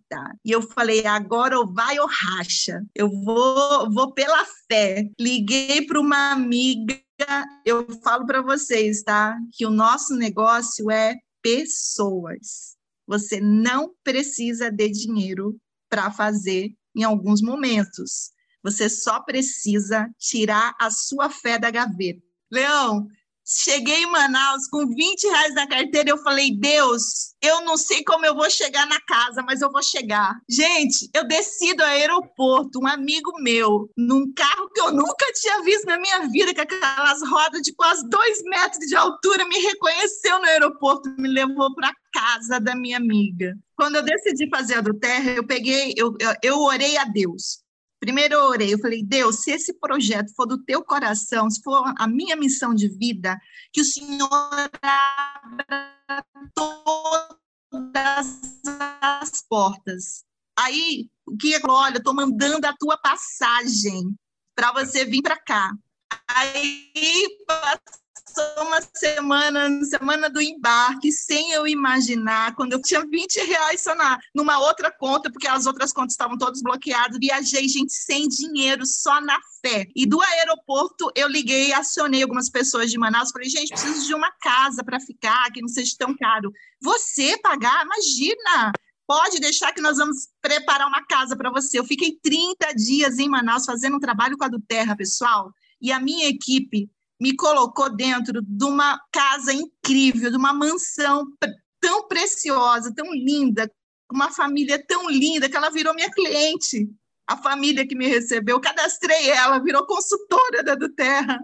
E 0.46 0.52
eu 0.52 0.62
falei: 0.62 1.06
agora 1.06 1.60
ou 1.60 1.72
vai 1.74 2.00
ou 2.00 2.08
racha. 2.08 2.84
Eu 2.94 3.10
vou, 3.10 3.92
vou 3.92 4.14
pela 4.14 4.46
fé. 4.68 5.10
Liguei 5.20 5.86
para 5.86 6.00
uma 6.00 6.32
amiga 6.32 7.00
eu 7.66 7.86
falo 8.02 8.26
para 8.26 8.42
vocês, 8.42 9.04
tá? 9.04 9.38
Que 9.54 9.66
o 9.66 9.70
nosso 9.70 10.16
negócio 10.16 10.90
é 10.90 11.16
pessoas. 11.42 12.78
Você 13.08 13.40
não 13.40 13.94
precisa 14.04 14.72
de 14.72 14.90
dinheiro 14.90 15.60
para 15.90 16.12
fazer 16.12 16.72
em 16.96 17.04
alguns 17.04 17.42
momentos. 17.42 18.32
Você 18.64 18.90
só 18.90 19.22
precisa 19.22 20.10
tirar 20.18 20.76
a 20.80 20.92
sua 20.92 21.30
fé 21.30 21.58
da 21.58 21.72
gaveta. 21.72 22.22
Leão, 22.52 23.08
Cheguei 23.52 24.04
em 24.04 24.12
Manaus 24.12 24.68
com 24.68 24.86
20 24.86 25.24
reais 25.24 25.56
na 25.56 25.68
carteira. 25.68 26.12
Eu 26.12 26.20
falei, 26.20 26.56
Deus, 26.56 27.34
eu 27.42 27.62
não 27.62 27.78
sei 27.78 28.04
como 28.04 28.24
eu 28.24 28.36
vou 28.36 28.48
chegar 28.48 28.86
na 28.86 29.02
casa, 29.02 29.42
mas 29.42 29.62
eu 29.62 29.72
vou 29.72 29.82
chegar. 29.82 30.40
Gente, 30.48 31.10
eu 31.16 31.28
desci 31.28 31.74
do 31.74 31.82
aeroporto, 31.82 32.80
um 32.80 32.86
amigo 32.86 33.34
meu, 33.42 33.90
num 33.98 34.32
carro 34.34 34.70
que 34.70 34.80
eu 34.80 34.92
nunca 34.92 35.26
tinha 35.34 35.64
visto 35.64 35.86
na 35.86 35.98
minha 36.00 36.28
vida, 36.28 36.54
com 36.54 36.62
aquelas 36.62 37.28
rodas 37.28 37.62
de 37.64 37.74
quase 37.74 38.08
dois 38.08 38.44
metros 38.44 38.86
de 38.86 38.96
altura, 38.96 39.44
me 39.46 39.58
reconheceu 39.58 40.38
no 40.38 40.46
aeroporto, 40.46 41.10
me 41.18 41.28
levou 41.28 41.74
para 41.74 41.92
casa 42.14 42.60
da 42.60 42.76
minha 42.76 42.98
amiga. 42.98 43.58
Quando 43.76 43.96
eu 43.96 44.04
decidi 44.04 44.48
fazer 44.48 44.76
a 44.76 44.82
do 44.82 44.94
Terra, 44.94 45.32
eu 45.32 45.48
peguei, 45.48 45.94
eu, 45.98 46.14
eu, 46.20 46.34
eu 46.44 46.60
orei 46.60 46.98
a 46.98 47.06
Deus. 47.06 47.64
Primeiro 48.00 48.36
eu 48.36 48.44
orei, 48.46 48.74
eu 48.74 48.80
falei, 48.80 49.04
Deus, 49.04 49.42
se 49.42 49.52
esse 49.52 49.74
projeto 49.74 50.34
for 50.34 50.46
do 50.46 50.64
teu 50.64 50.84
coração, 50.84 51.50
se 51.50 51.62
for 51.62 51.94
a 51.98 52.08
minha 52.08 52.36
missão 52.36 52.74
de 52.74 52.88
vida, 52.88 53.38
que 53.74 53.82
o 53.82 53.86
Senhor 53.86 54.30
abra 54.82 56.26
todas 56.56 58.42
as 59.02 59.44
portas. 59.50 60.24
Aí, 60.58 61.10
o 61.26 61.36
que 61.38 61.56
é, 61.56 61.62
olha, 61.68 61.96
eu 61.96 62.00
estou 62.00 62.14
mandando 62.14 62.66
a 62.66 62.76
tua 62.78 62.98
passagem 62.98 64.16
para 64.56 64.72
você 64.72 65.06
vir 65.06 65.22
para 65.22 65.38
cá. 65.38 65.72
Aí, 66.28 66.92
passou 68.40 68.68
uma 68.68 68.82
semana, 68.96 69.84
semana 69.86 70.30
do 70.30 70.42
embarque, 70.42 71.12
sem 71.12 71.52
eu 71.52 71.68
imaginar, 71.68 72.56
quando 72.56 72.74
eu 72.74 72.82
tinha 72.82 73.06
20 73.06 73.36
reais 73.42 73.82
só 73.82 73.94
na, 73.96 74.18
numa 74.34 74.60
outra 74.60 74.92
conta, 74.92 75.30
porque 75.30 75.48
as 75.48 75.66
outras 75.66 75.92
contas 75.92 76.14
estavam 76.14 76.38
todas 76.38 76.62
bloqueadas, 76.62 77.18
viajei, 77.20 77.68
gente, 77.68 77.94
sem 77.94 78.28
dinheiro, 78.28 78.86
só 78.86 79.20
na 79.20 79.38
fé. 79.62 79.88
E 79.96 80.06
do 80.06 80.22
aeroporto, 80.22 81.12
eu 81.16 81.28
liguei, 81.28 81.74
acionei 81.74 82.22
algumas 82.22 82.50
pessoas 82.50 82.90
de 82.90 82.98
Manaus, 82.98 83.32
falei, 83.32 83.50
gente, 83.50 83.70
preciso 83.70 84.08
de 84.08 84.14
uma 84.14 84.32
casa 84.42 84.84
para 84.84 85.00
ficar, 85.00 85.52
que 85.52 85.62
não 85.62 85.68
seja 85.68 85.96
tão 85.98 86.16
caro. 86.16 86.52
Você 86.82 87.38
pagar? 87.42 87.86
Imagina! 87.86 88.72
Pode 89.06 89.40
deixar 89.40 89.74
que 89.74 89.82
nós 89.82 89.98
vamos 89.98 90.30
preparar 90.40 90.88
uma 90.88 91.04
casa 91.04 91.36
para 91.36 91.50
você. 91.50 91.80
Eu 91.80 91.84
fiquei 91.84 92.20
30 92.22 92.74
dias 92.76 93.18
em 93.18 93.28
Manaus 93.28 93.66
fazendo 93.66 93.98
um 93.98 94.00
trabalho 94.00 94.38
com 94.38 94.44
a 94.44 94.48
do 94.48 94.62
Terra, 94.62 94.96
pessoal, 94.96 95.52
e 95.82 95.92
a 95.92 96.00
minha 96.00 96.28
equipe 96.28 96.88
me 97.20 97.36
colocou 97.36 97.90
dentro 97.94 98.42
de 98.42 98.66
uma 98.66 99.00
casa 99.12 99.52
incrível, 99.52 100.32
de 100.32 100.38
uma 100.38 100.54
mansão 100.54 101.26
tão 101.80 102.08
preciosa, 102.08 102.94
tão 102.96 103.14
linda, 103.14 103.70
uma 104.12 104.32
família 104.32 104.84
tão 104.88 105.10
linda 105.10 105.50
que 105.50 105.58
ela 105.58 105.70
virou 105.70 105.94
minha 105.94 106.10
cliente. 106.10 106.90
A 107.28 107.38
família 107.38 107.86
que 107.86 107.96
me 107.96 108.08
recebeu, 108.08 108.60
cadastrei 108.60 109.30
ela, 109.30 109.60
virou 109.60 109.86
consultora 109.86 110.64
da 110.64 110.76
do 110.76 110.90
Terra. 110.90 111.40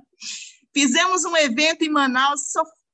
Fizemos 0.74 1.26
um 1.26 1.38
evento 1.38 1.84
em 1.84 1.90
Manaus, 1.90 2.42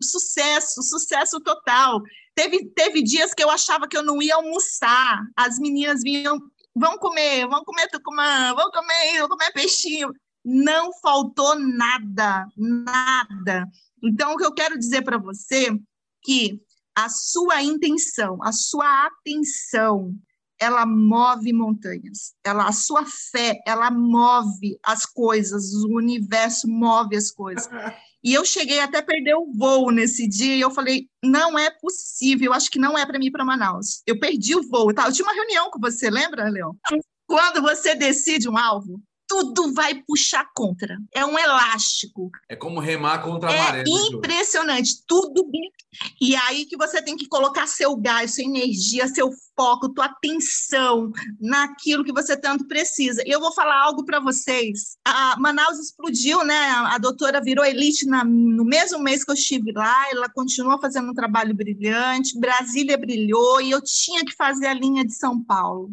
sucesso, 0.01 0.83
sucesso 0.83 1.39
total. 1.39 2.01
Teve, 2.35 2.65
teve 2.75 3.01
dias 3.01 3.33
que 3.33 3.43
eu 3.43 3.49
achava 3.49 3.87
que 3.87 3.95
eu 3.95 4.03
não 4.03 4.21
ia 4.21 4.35
almoçar. 4.35 5.21
As 5.37 5.57
meninas 5.57 6.01
vinham, 6.03 6.37
vão 6.75 6.97
comer, 6.97 7.47
vão 7.47 7.63
comer 7.63 7.87
tucumã, 7.87 8.53
vão 8.55 8.69
comer, 8.71 9.19
vão 9.19 9.29
comer 9.29 9.51
peixinho 9.53 10.11
não 10.43 10.91
faltou 11.01 11.57
nada, 11.59 12.47
nada. 12.57 13.67
Então, 14.03 14.33
o 14.33 14.37
que 14.37 14.45
eu 14.45 14.53
quero 14.53 14.77
dizer 14.77 15.03
para 15.03 15.17
você 15.17 15.69
é 15.69 15.79
que 16.23 16.61
a 16.95 17.09
sua 17.09 17.61
intenção, 17.63 18.37
a 18.43 18.51
sua 18.51 19.05
atenção, 19.05 20.13
ela 20.59 20.85
move 20.85 21.51
montanhas. 21.53 22.33
Ela, 22.43 22.67
a 22.67 22.71
sua 22.71 23.03
fé, 23.05 23.59
ela 23.65 23.89
move 23.89 24.77
as 24.83 25.05
coisas, 25.05 25.73
o 25.73 25.95
universo 25.95 26.67
move 26.67 27.15
as 27.15 27.31
coisas. 27.31 27.67
E 28.23 28.35
eu 28.35 28.45
cheguei 28.45 28.79
até 28.79 28.99
a 28.99 29.03
perder 29.03 29.33
o 29.33 29.51
voo 29.51 29.89
nesse 29.89 30.27
dia 30.27 30.55
e 30.55 30.61
eu 30.61 30.69
falei, 30.69 31.09
não 31.23 31.57
é 31.57 31.71
possível, 31.71 32.45
eu 32.45 32.53
acho 32.53 32.69
que 32.69 32.77
não 32.77 32.95
é 32.95 33.03
para 33.03 33.17
mim 33.17 33.25
ir 33.25 33.31
para 33.31 33.43
Manaus. 33.43 34.03
Eu 34.05 34.19
perdi 34.19 34.55
o 34.55 34.61
voo, 34.61 34.93
tá? 34.93 35.07
Eu 35.07 35.11
tinha 35.11 35.25
uma 35.27 35.33
reunião 35.33 35.71
com 35.71 35.79
você, 35.79 36.07
lembra, 36.07 36.47
Leon? 36.47 36.71
Quando 37.25 37.63
você 37.63 37.95
decide 37.95 38.47
um 38.47 38.55
alvo, 38.55 39.01
tudo 39.31 39.73
vai 39.73 39.95
puxar 40.03 40.45
contra. 40.53 40.97
É 41.13 41.25
um 41.25 41.39
elástico. 41.39 42.29
É 42.49 42.55
como 42.55 42.81
remar 42.81 43.19
contra 43.19 43.49
a 43.49 43.53
é 43.53 43.57
maré. 43.57 43.79
É 43.79 43.83
impressionante, 43.87 45.03
tudo 45.07 45.49
bem. 45.49 45.71
E 46.19 46.35
aí 46.35 46.65
que 46.65 46.75
você 46.75 47.01
tem 47.01 47.15
que 47.15 47.27
colocar 47.27 47.65
seu 47.65 47.95
gás, 47.95 48.35
sua 48.35 48.43
energia, 48.43 49.07
seu 49.07 49.31
foco, 49.55 49.93
tua 49.93 50.05
atenção 50.05 51.11
naquilo 51.39 52.03
que 52.03 52.11
você 52.11 52.35
tanto 52.35 52.67
precisa. 52.67 53.23
E 53.25 53.31
eu 53.31 53.39
vou 53.39 53.53
falar 53.53 53.81
algo 53.81 54.03
para 54.03 54.19
vocês. 54.19 54.97
A 55.05 55.39
Manaus 55.39 55.79
explodiu, 55.79 56.43
né? 56.43 56.69
A 56.87 56.97
doutora 56.97 57.41
virou 57.41 57.63
elite 57.63 58.05
na, 58.05 58.25
no 58.25 58.65
mesmo 58.65 58.99
mês 58.99 59.23
que 59.23 59.31
eu 59.31 59.35
estive 59.35 59.71
lá, 59.71 60.09
ela 60.11 60.29
continua 60.29 60.79
fazendo 60.79 61.11
um 61.11 61.15
trabalho 61.15 61.55
brilhante, 61.55 62.39
Brasília 62.39 62.97
brilhou 62.97 63.61
e 63.61 63.71
eu 63.71 63.81
tinha 63.81 64.25
que 64.25 64.35
fazer 64.35 64.67
a 64.67 64.73
linha 64.73 65.05
de 65.05 65.13
São 65.13 65.41
Paulo 65.41 65.89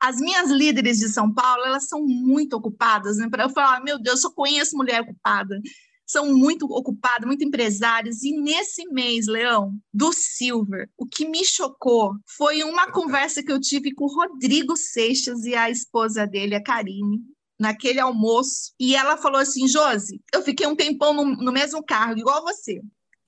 as 0.00 0.16
minhas 0.16 0.50
líderes 0.50 0.98
de 0.98 1.08
São 1.08 1.32
Paulo, 1.32 1.64
elas 1.64 1.86
são 1.86 2.02
muito 2.04 2.56
ocupadas, 2.56 3.18
né? 3.18 3.28
Para 3.28 3.44
eu 3.44 3.50
falar, 3.50 3.84
meu 3.84 3.98
Deus, 3.98 4.16
eu 4.16 4.28
só 4.28 4.34
conheço 4.34 4.76
mulher 4.76 5.02
ocupada. 5.02 5.60
São 6.06 6.32
muito 6.32 6.64
ocupadas, 6.64 7.26
muito 7.26 7.44
empresárias. 7.44 8.22
E 8.22 8.32
nesse 8.32 8.86
mês, 8.86 9.26
Leão, 9.26 9.74
do 9.92 10.12
Silver, 10.12 10.88
o 10.96 11.06
que 11.06 11.28
me 11.28 11.44
chocou 11.44 12.14
foi 12.36 12.64
uma 12.64 12.90
conversa 12.90 13.42
que 13.42 13.52
eu 13.52 13.60
tive 13.60 13.94
com 13.94 14.06
o 14.06 14.14
Rodrigo 14.14 14.74
Seixas 14.74 15.44
e 15.44 15.54
a 15.54 15.70
esposa 15.70 16.26
dele, 16.26 16.56
a 16.56 16.62
Karine, 16.62 17.20
naquele 17.58 18.00
almoço. 18.00 18.72
E 18.80 18.96
ela 18.96 19.16
falou 19.18 19.38
assim: 19.38 19.68
Josi, 19.68 20.20
eu 20.34 20.42
fiquei 20.42 20.66
um 20.66 20.74
tempão 20.74 21.12
no, 21.12 21.24
no 21.24 21.52
mesmo 21.52 21.84
carro, 21.84 22.18
igual 22.18 22.42
você. 22.42 22.80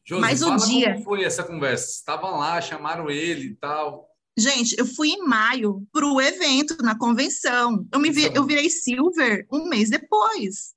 Josi, 0.05 0.21
Mas 0.21 0.43
o 0.43 0.57
dia. 0.57 0.95
Como 0.95 1.05
foi 1.05 1.23
essa 1.23 1.45
conversa? 1.45 1.91
Estavam 1.91 2.39
lá, 2.39 2.61
chamaram 2.61 3.09
ele 3.09 3.49
e 3.49 3.55
tal. 3.55 4.12
Gente, 4.37 4.75
eu 4.79 4.87
fui 4.87 5.11
em 5.11 5.27
maio 5.27 5.87
para 5.93 6.07
o 6.07 6.21
evento, 6.21 6.77
na 6.83 6.97
convenção. 6.97 7.87
Eu, 7.93 8.01
me 8.01 8.11
vi, 8.11 8.31
eu 8.35 8.47
virei 8.47 8.71
silver 8.71 9.47
um 9.53 9.69
mês 9.69 9.91
depois. 9.91 10.75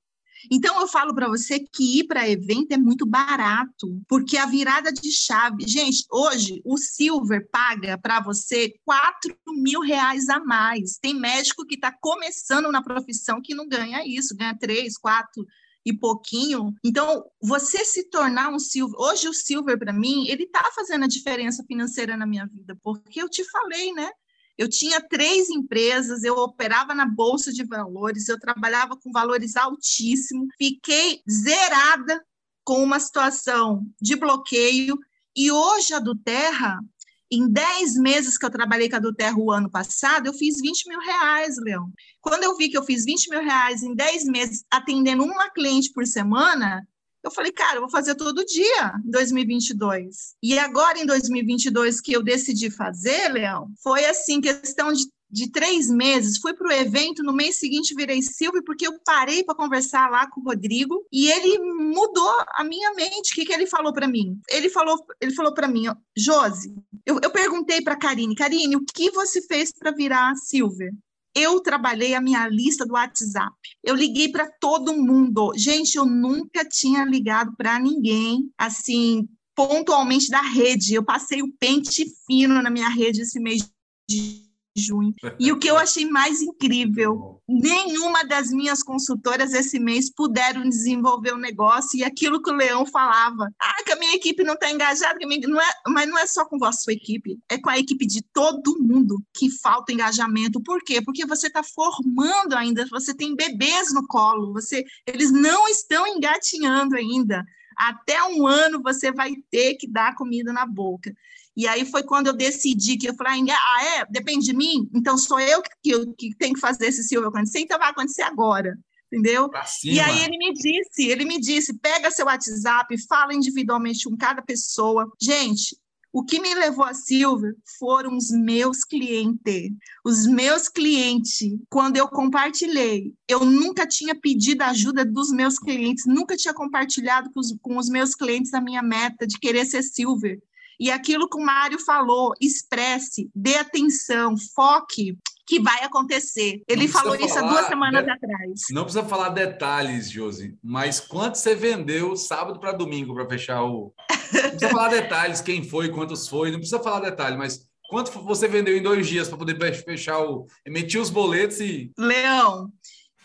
Então, 0.50 0.80
eu 0.80 0.86
falo 0.86 1.14
para 1.14 1.28
você 1.28 1.58
que 1.58 1.98
ir 1.98 2.04
para 2.04 2.28
evento 2.28 2.72
é 2.72 2.76
muito 2.76 3.06
barato, 3.06 4.00
porque 4.08 4.36
a 4.36 4.46
virada 4.46 4.92
de 4.92 5.10
chave. 5.10 5.66
Gente, 5.66 6.04
hoje 6.10 6.60
o 6.64 6.76
Silver 6.76 7.48
paga 7.50 7.98
para 7.98 8.20
você 8.20 8.74
4 8.84 9.36
mil 9.48 9.80
reais 9.80 10.28
a 10.28 10.38
mais. 10.38 10.98
Tem 10.98 11.14
médico 11.14 11.66
que 11.66 11.74
está 11.74 11.90
começando 12.00 12.70
na 12.70 12.82
profissão 12.82 13.40
que 13.42 13.54
não 13.54 13.66
ganha 13.66 14.06
isso, 14.06 14.36
ganha 14.36 14.56
3, 14.56 14.96
4 14.98 15.44
e 15.86 15.92
pouquinho. 15.92 16.74
Então, 16.84 17.24
você 17.40 17.84
se 17.84 18.10
tornar 18.10 18.52
um 18.52 18.58
silver, 18.58 19.00
hoje 19.00 19.28
o 19.28 19.32
silver 19.32 19.78
para 19.78 19.92
mim, 19.92 20.26
ele 20.26 20.42
está 20.42 20.68
fazendo 20.74 21.04
a 21.04 21.08
diferença 21.08 21.62
financeira 21.62 22.16
na 22.16 22.26
minha 22.26 22.44
vida, 22.44 22.76
porque 22.82 23.22
eu 23.22 23.28
te 23.28 23.44
falei, 23.44 23.92
né? 23.92 24.10
Eu 24.58 24.68
tinha 24.68 25.00
três 25.00 25.48
empresas, 25.48 26.24
eu 26.24 26.34
operava 26.34 26.92
na 26.92 27.06
bolsa 27.06 27.52
de 27.52 27.64
valores, 27.64 28.26
eu 28.26 28.40
trabalhava 28.40 28.96
com 28.96 29.12
valores 29.12 29.54
altíssimos, 29.54 30.48
fiquei 30.58 31.20
zerada 31.30 32.20
com 32.64 32.82
uma 32.82 32.98
situação 32.98 33.86
de 34.00 34.16
bloqueio 34.16 34.98
e 35.36 35.52
hoje 35.52 35.92
a 35.92 36.00
do 36.00 36.16
Terra, 36.16 36.80
em 37.30 37.48
10 37.48 37.96
meses 37.96 38.38
que 38.38 38.46
eu 38.46 38.50
trabalhei 38.50 38.88
com 38.88 38.96
a 38.96 39.00
do 39.00 39.14
Terra 39.14 39.36
o 39.36 39.50
ano 39.50 39.70
passado, 39.70 40.26
eu 40.26 40.32
fiz 40.32 40.60
20 40.60 40.88
mil 40.88 41.00
reais, 41.00 41.56
Leão. 41.58 41.90
Quando 42.20 42.44
eu 42.44 42.56
vi 42.56 42.68
que 42.68 42.78
eu 42.78 42.84
fiz 42.84 43.04
20 43.04 43.30
mil 43.30 43.40
reais 43.40 43.82
em 43.82 43.94
10 43.94 44.24
meses, 44.26 44.64
atendendo 44.70 45.24
uma 45.24 45.50
cliente 45.50 45.92
por 45.92 46.06
semana, 46.06 46.86
eu 47.26 47.30
falei, 47.30 47.50
cara, 47.50 47.76
eu 47.76 47.80
vou 47.80 47.90
fazer 47.90 48.14
todo 48.14 48.44
dia 48.44 48.94
em 49.04 49.10
2022. 49.10 50.36
E 50.40 50.56
agora, 50.58 50.98
em 50.98 51.06
2022, 51.06 52.00
que 52.00 52.12
eu 52.12 52.22
decidi 52.22 52.70
fazer, 52.70 53.28
Leão, 53.32 53.68
foi 53.82 54.04
assim, 54.04 54.40
questão 54.40 54.92
de 54.92 55.04
de 55.30 55.50
três 55.50 55.88
meses, 55.88 56.38
fui 56.38 56.54
para 56.54 56.68
o 56.68 56.72
evento, 56.72 57.22
no 57.22 57.32
mês 57.32 57.56
seguinte 57.56 57.94
virei 57.94 58.22
Silvio, 58.22 58.62
porque 58.64 58.86
eu 58.86 58.98
parei 59.04 59.42
para 59.42 59.54
conversar 59.54 60.10
lá 60.10 60.28
com 60.28 60.40
o 60.40 60.44
Rodrigo 60.44 61.04
e 61.12 61.30
ele 61.30 61.58
mudou 61.58 62.34
a 62.54 62.64
minha 62.64 62.94
mente. 62.94 63.32
O 63.32 63.34
que, 63.34 63.44
que 63.44 63.52
ele 63.52 63.66
falou 63.66 63.92
para 63.92 64.08
mim? 64.08 64.38
Ele 64.48 64.68
falou, 64.68 65.04
ele 65.20 65.34
falou 65.34 65.52
para 65.52 65.68
mim, 65.68 65.84
Josi, 66.16 66.74
eu, 67.04 67.18
eu 67.22 67.30
perguntei 67.30 67.82
para 67.82 67.96
Karine, 67.96 68.34
Karine, 68.34 68.76
o 68.76 68.84
que 68.84 69.10
você 69.10 69.42
fez 69.42 69.72
para 69.72 69.90
virar 69.90 70.34
Silvia? 70.36 70.92
eu 71.36 71.60
trabalhei 71.60 72.14
a 72.14 72.20
minha 72.20 72.48
lista 72.48 72.86
do 72.86 72.94
WhatsApp. 72.94 73.54
Eu 73.84 73.94
liguei 73.94 74.30
para 74.30 74.50
todo 74.58 74.96
mundo. 74.96 75.52
Gente, 75.54 75.96
eu 75.96 76.06
nunca 76.06 76.64
tinha 76.64 77.04
ligado 77.04 77.54
para 77.58 77.78
ninguém, 77.78 78.50
assim, 78.56 79.28
pontualmente 79.54 80.30
da 80.30 80.40
rede. 80.40 80.94
Eu 80.94 81.04
passei 81.04 81.42
o 81.42 81.52
pente 81.60 82.06
fino 82.26 82.62
na 82.62 82.70
minha 82.70 82.88
rede 82.88 83.20
esse 83.20 83.38
mês 83.38 83.70
de 84.08 84.45
junho. 84.76 85.14
E 85.38 85.50
o 85.52 85.58
que 85.58 85.68
eu 85.68 85.76
achei 85.76 86.06
mais 86.06 86.42
incrível, 86.42 87.42
nenhuma 87.48 88.24
das 88.24 88.50
minhas 88.50 88.82
consultoras 88.82 89.52
esse 89.52 89.78
mês 89.78 90.12
puderam 90.12 90.68
desenvolver 90.68 91.32
o 91.32 91.36
um 91.36 91.40
negócio 91.40 91.98
e 91.98 92.04
aquilo 92.04 92.42
que 92.42 92.50
o 92.50 92.54
Leão 92.54 92.84
falava. 92.84 93.48
Ah, 93.60 93.82
que 93.84 93.92
a 93.92 93.96
minha 93.96 94.14
equipe 94.14 94.42
não 94.44 94.54
está 94.54 94.70
engajada, 94.70 95.18
minha... 95.26 95.48
não 95.48 95.60
é... 95.60 95.70
mas 95.88 96.08
não 96.08 96.18
é 96.18 96.26
só 96.26 96.44
com 96.44 96.62
a 96.64 96.72
sua 96.72 96.92
equipe, 96.92 97.38
é 97.48 97.58
com 97.58 97.70
a 97.70 97.78
equipe 97.78 98.06
de 98.06 98.22
todo 98.32 98.78
mundo 98.80 99.22
que 99.34 99.50
falta 99.50 99.92
engajamento. 99.92 100.62
Por 100.62 100.82
quê? 100.84 101.00
Porque 101.02 101.26
você 101.26 101.46
está 101.46 101.62
formando 101.62 102.54
ainda, 102.54 102.86
você 102.90 103.14
tem 103.14 103.34
bebês 103.34 103.92
no 103.92 104.06
colo, 104.06 104.52
você... 104.52 104.84
eles 105.06 105.32
não 105.32 105.68
estão 105.68 106.06
engatinhando 106.06 106.96
ainda. 106.96 107.44
Até 107.76 108.22
um 108.24 108.46
ano 108.46 108.82
você 108.82 109.12
vai 109.12 109.34
ter 109.50 109.74
que 109.74 109.86
dar 109.86 110.14
comida 110.14 110.50
na 110.52 110.64
boca. 110.64 111.14
E 111.56 111.66
aí 111.66 111.86
foi 111.86 112.02
quando 112.02 112.26
eu 112.26 112.34
decidi 112.34 112.98
que 112.98 113.08
eu 113.08 113.14
falei, 113.14 113.42
ah, 113.50 113.84
é? 113.84 114.06
Depende 114.10 114.44
de 114.44 114.54
mim? 114.54 114.88
Então 114.94 115.16
sou 115.16 115.40
eu 115.40 115.62
que, 115.62 115.70
que, 115.82 116.06
que 116.14 116.36
tenho 116.36 116.54
que 116.54 116.60
fazer 116.60 116.86
esse 116.86 117.02
Silvio 117.02 117.28
acontecer, 117.28 117.60
então 117.60 117.78
vai 117.78 117.90
acontecer 117.90 118.22
agora. 118.22 118.78
Entendeu? 119.10 119.48
E 119.94 120.00
aí 120.00 120.24
ele 120.24 120.36
me 120.36 120.52
disse, 120.52 121.06
ele 121.08 121.24
me 121.24 121.40
disse, 121.40 121.72
pega 121.78 122.10
seu 122.10 122.26
WhatsApp, 122.26 122.94
fala 123.06 123.32
individualmente 123.32 124.04
com 124.04 124.16
cada 124.16 124.42
pessoa. 124.42 125.10
Gente, 125.20 125.78
o 126.12 126.24
que 126.24 126.40
me 126.40 126.54
levou 126.54 126.84
a 126.84 126.94
Silvia 126.94 127.54
foram 127.78 128.16
os 128.16 128.30
meus 128.30 128.84
clientes. 128.84 129.70
Os 130.04 130.26
meus 130.26 130.68
clientes, 130.68 131.56
quando 131.68 131.98
eu 131.98 132.08
compartilhei, 132.08 133.12
eu 133.28 133.44
nunca 133.44 133.86
tinha 133.86 134.14
pedido 134.14 134.62
ajuda 134.62 135.04
dos 135.04 135.30
meus 135.30 135.58
clientes, 135.58 136.04
nunca 136.06 136.36
tinha 136.36 136.54
compartilhado 136.54 137.30
com 137.32 137.40
os, 137.40 137.54
com 137.60 137.76
os 137.76 137.88
meus 137.88 138.14
clientes 138.14 138.54
a 138.54 138.60
minha 138.60 138.82
meta 138.82 139.26
de 139.26 139.38
querer 139.38 139.66
ser 139.66 139.82
Silver. 139.82 140.40
E 140.78 140.90
aquilo 140.90 141.28
que 141.28 141.38
o 141.38 141.44
Mário 141.44 141.78
falou, 141.84 142.32
expresse, 142.40 143.30
dê 143.34 143.56
atenção, 143.56 144.34
foque, 144.54 145.16
que 145.46 145.60
vai 145.60 145.84
acontecer. 145.84 146.62
Ele 146.68 146.88
falou 146.88 147.14
isso 147.14 147.38
há 147.38 147.42
duas 147.42 147.66
semanas 147.66 148.06
atrás. 148.06 148.62
Não 148.70 148.82
precisa 148.82 149.04
falar 149.04 149.28
detalhes, 149.28 150.10
Josi, 150.10 150.58
mas 150.62 150.98
quanto 150.98 151.36
você 151.36 151.54
vendeu 151.54 152.16
sábado 152.16 152.58
para 152.58 152.72
domingo 152.72 153.14
para 153.14 153.28
fechar 153.28 153.62
o. 153.62 153.94
Não 154.32 154.50
precisa 154.50 154.68
falar 154.70 154.88
detalhes, 154.88 155.40
quem 155.40 155.62
foi, 155.62 155.88
quantos 155.88 156.26
foi, 156.26 156.50
não 156.50 156.58
precisa 156.58 156.82
falar 156.82 157.00
detalhes, 157.00 157.38
mas 157.38 157.60
quanto 157.88 158.10
você 158.22 158.48
vendeu 158.48 158.76
em 158.76 158.82
dois 158.82 159.06
dias 159.06 159.28
para 159.28 159.38
poder 159.38 159.84
fechar 159.84 160.18
o. 160.20 160.46
Emitir 160.66 161.00
os 161.00 161.10
boletos 161.10 161.60
e. 161.60 161.92
Leão, 161.96 162.68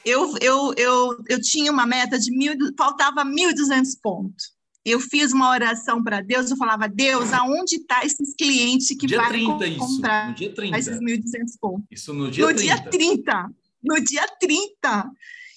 eu, 0.06 0.36
eu, 0.40 0.74
eu, 0.78 1.18
eu 1.28 1.42
tinha 1.42 1.72
uma 1.72 1.88
meta 1.88 2.20
de 2.20 2.32
mil, 2.32 2.54
faltava 2.78 3.26
1.200 3.26 4.00
pontos 4.02 4.61
eu 4.84 5.00
fiz 5.00 5.32
uma 5.32 5.50
oração 5.50 6.04
para 6.04 6.22
Deus, 6.22 6.50
eu 6.50 6.58
falava, 6.58 6.88
Deus, 6.88 7.32
aonde 7.34 7.76
está 7.76 8.04
esses 8.04 8.34
clientes 8.36 8.88
que 8.98 9.06
dia 9.06 9.18
vai 9.18 9.30
30 9.30 9.52
comprar 9.78 10.24
isso, 10.24 10.30
no 10.30 10.34
dia 10.36 10.54
30. 10.54 10.78
esses 10.80 11.00
1.200 11.00 11.24
pontos? 11.60 11.86
Isso 11.92 12.14
no 12.14 12.32
dia 12.32 12.46
no 12.46 12.54
30. 12.54 12.64
dia 12.64 12.90
30. 12.90 13.50
No 13.84 14.04
dia 14.04 14.28
30. 14.40 15.12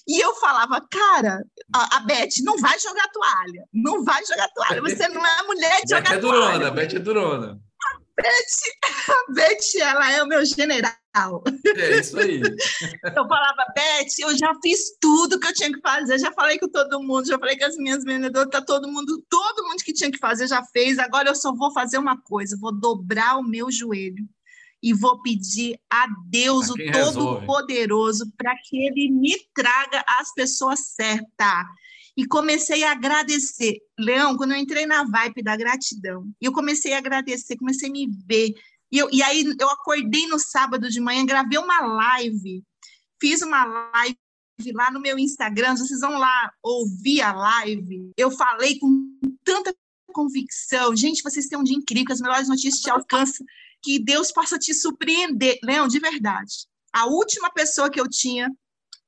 E 0.07 0.23
eu 0.23 0.35
falava, 0.35 0.79
cara, 0.89 1.43
a, 1.73 1.97
a 1.97 1.99
Beth 2.01 2.43
não 2.43 2.57
vai 2.57 2.77
jogar 2.79 3.07
toalha, 3.09 3.67
não 3.73 4.03
vai 4.03 4.23
jogar 4.25 4.47
toalha, 4.49 4.81
você 4.83 5.07
não 5.07 5.25
é 5.25 5.43
mulher 5.43 5.81
de 5.83 5.95
jogar 5.95 6.15
é 6.15 6.19
durona, 6.19 6.45
toalha. 6.45 6.67
A 6.67 6.71
Beth 6.71 6.95
é 6.95 6.99
durona. 6.99 7.59
Beth, 8.15 9.09
a 9.09 9.33
Beth, 9.33 9.81
ela 9.81 10.11
é 10.11 10.23
o 10.23 10.27
meu 10.27 10.45
general. 10.45 10.93
É 11.65 11.99
isso 11.99 12.19
aí. 12.19 12.41
Eu 12.41 13.27
falava, 13.27 13.65
Beth, 13.73 14.19
eu 14.19 14.37
já 14.37 14.53
fiz 14.61 14.97
tudo 14.99 15.39
que 15.39 15.47
eu 15.47 15.53
tinha 15.53 15.71
que 15.71 15.79
fazer, 15.79 16.19
já 16.19 16.31
falei 16.33 16.59
com 16.59 16.67
todo 16.67 17.01
mundo, 17.01 17.27
já 17.27 17.39
falei 17.39 17.57
com 17.57 17.65
as 17.65 17.77
minhas 17.77 18.03
vendedoras, 18.03 18.49
tá 18.49 18.61
todo 18.61 18.91
mundo, 18.91 19.23
todo 19.29 19.63
mundo 19.63 19.83
que 19.83 19.93
tinha 19.93 20.11
que 20.11 20.17
fazer 20.17 20.47
já 20.47 20.63
fez. 20.65 20.99
Agora 20.99 21.29
eu 21.29 21.35
só 21.35 21.53
vou 21.53 21.71
fazer 21.71 21.97
uma 21.97 22.21
coisa, 22.21 22.57
vou 22.59 22.71
dobrar 22.71 23.37
o 23.37 23.43
meu 23.43 23.71
joelho 23.71 24.27
e 24.83 24.93
vou 24.93 25.21
pedir 25.21 25.79
a 25.89 26.05
Deus, 26.27 26.69
o 26.69 26.75
Todo-Poderoso, 26.75 28.31
para 28.37 28.55
que 28.63 28.85
Ele 28.85 29.09
me 29.09 29.35
traga 29.53 30.03
as 30.19 30.33
pessoas 30.33 30.79
certas 30.95 31.65
e 32.17 32.25
comecei 32.25 32.83
a 32.83 32.91
agradecer. 32.91 33.77
Leão, 33.99 34.37
quando 34.37 34.51
eu 34.51 34.57
entrei 34.57 34.85
na 34.85 35.03
vibe 35.03 35.43
da 35.43 35.55
gratidão, 35.55 36.25
eu 36.39 36.51
comecei 36.51 36.93
a 36.93 36.97
agradecer, 36.97 37.57
comecei 37.57 37.89
a 37.89 37.91
me 37.91 38.07
ver. 38.25 38.53
E, 38.95 38.97
eu, 38.97 39.09
e 39.11 39.21
aí 39.21 39.43
eu 39.59 39.69
acordei 39.69 40.25
no 40.27 40.39
sábado 40.39 40.89
de 40.89 41.01
manhã, 41.01 41.25
gravei 41.25 41.57
uma 41.57 41.81
live, 41.81 42.63
fiz 43.19 43.41
uma 43.41 43.65
live 43.65 44.17
lá 44.73 44.89
no 44.89 45.01
meu 45.01 45.19
Instagram, 45.19 45.75
vocês 45.75 45.99
vão 45.99 46.17
lá 46.17 46.49
ouvir 46.63 47.19
a 47.19 47.33
live. 47.33 48.13
Eu 48.15 48.31
falei 48.31 48.79
com 48.79 49.19
tanta 49.43 49.75
convicção. 50.13 50.95
Gente, 50.95 51.21
vocês 51.21 51.47
têm 51.47 51.59
um 51.59 51.63
dia 51.63 51.75
incrível, 51.75 52.13
as 52.13 52.21
melhores 52.21 52.47
notícias 52.47 52.81
te 52.81 52.89
alcançam, 52.89 53.45
que 53.83 53.99
Deus 53.99 54.31
possa 54.31 54.57
te 54.57 54.73
surpreender. 54.73 55.59
Leão, 55.61 55.89
de 55.89 55.99
verdade. 55.99 56.65
A 56.93 57.05
última 57.05 57.51
pessoa 57.51 57.89
que 57.89 57.99
eu 57.99 58.07
tinha 58.07 58.49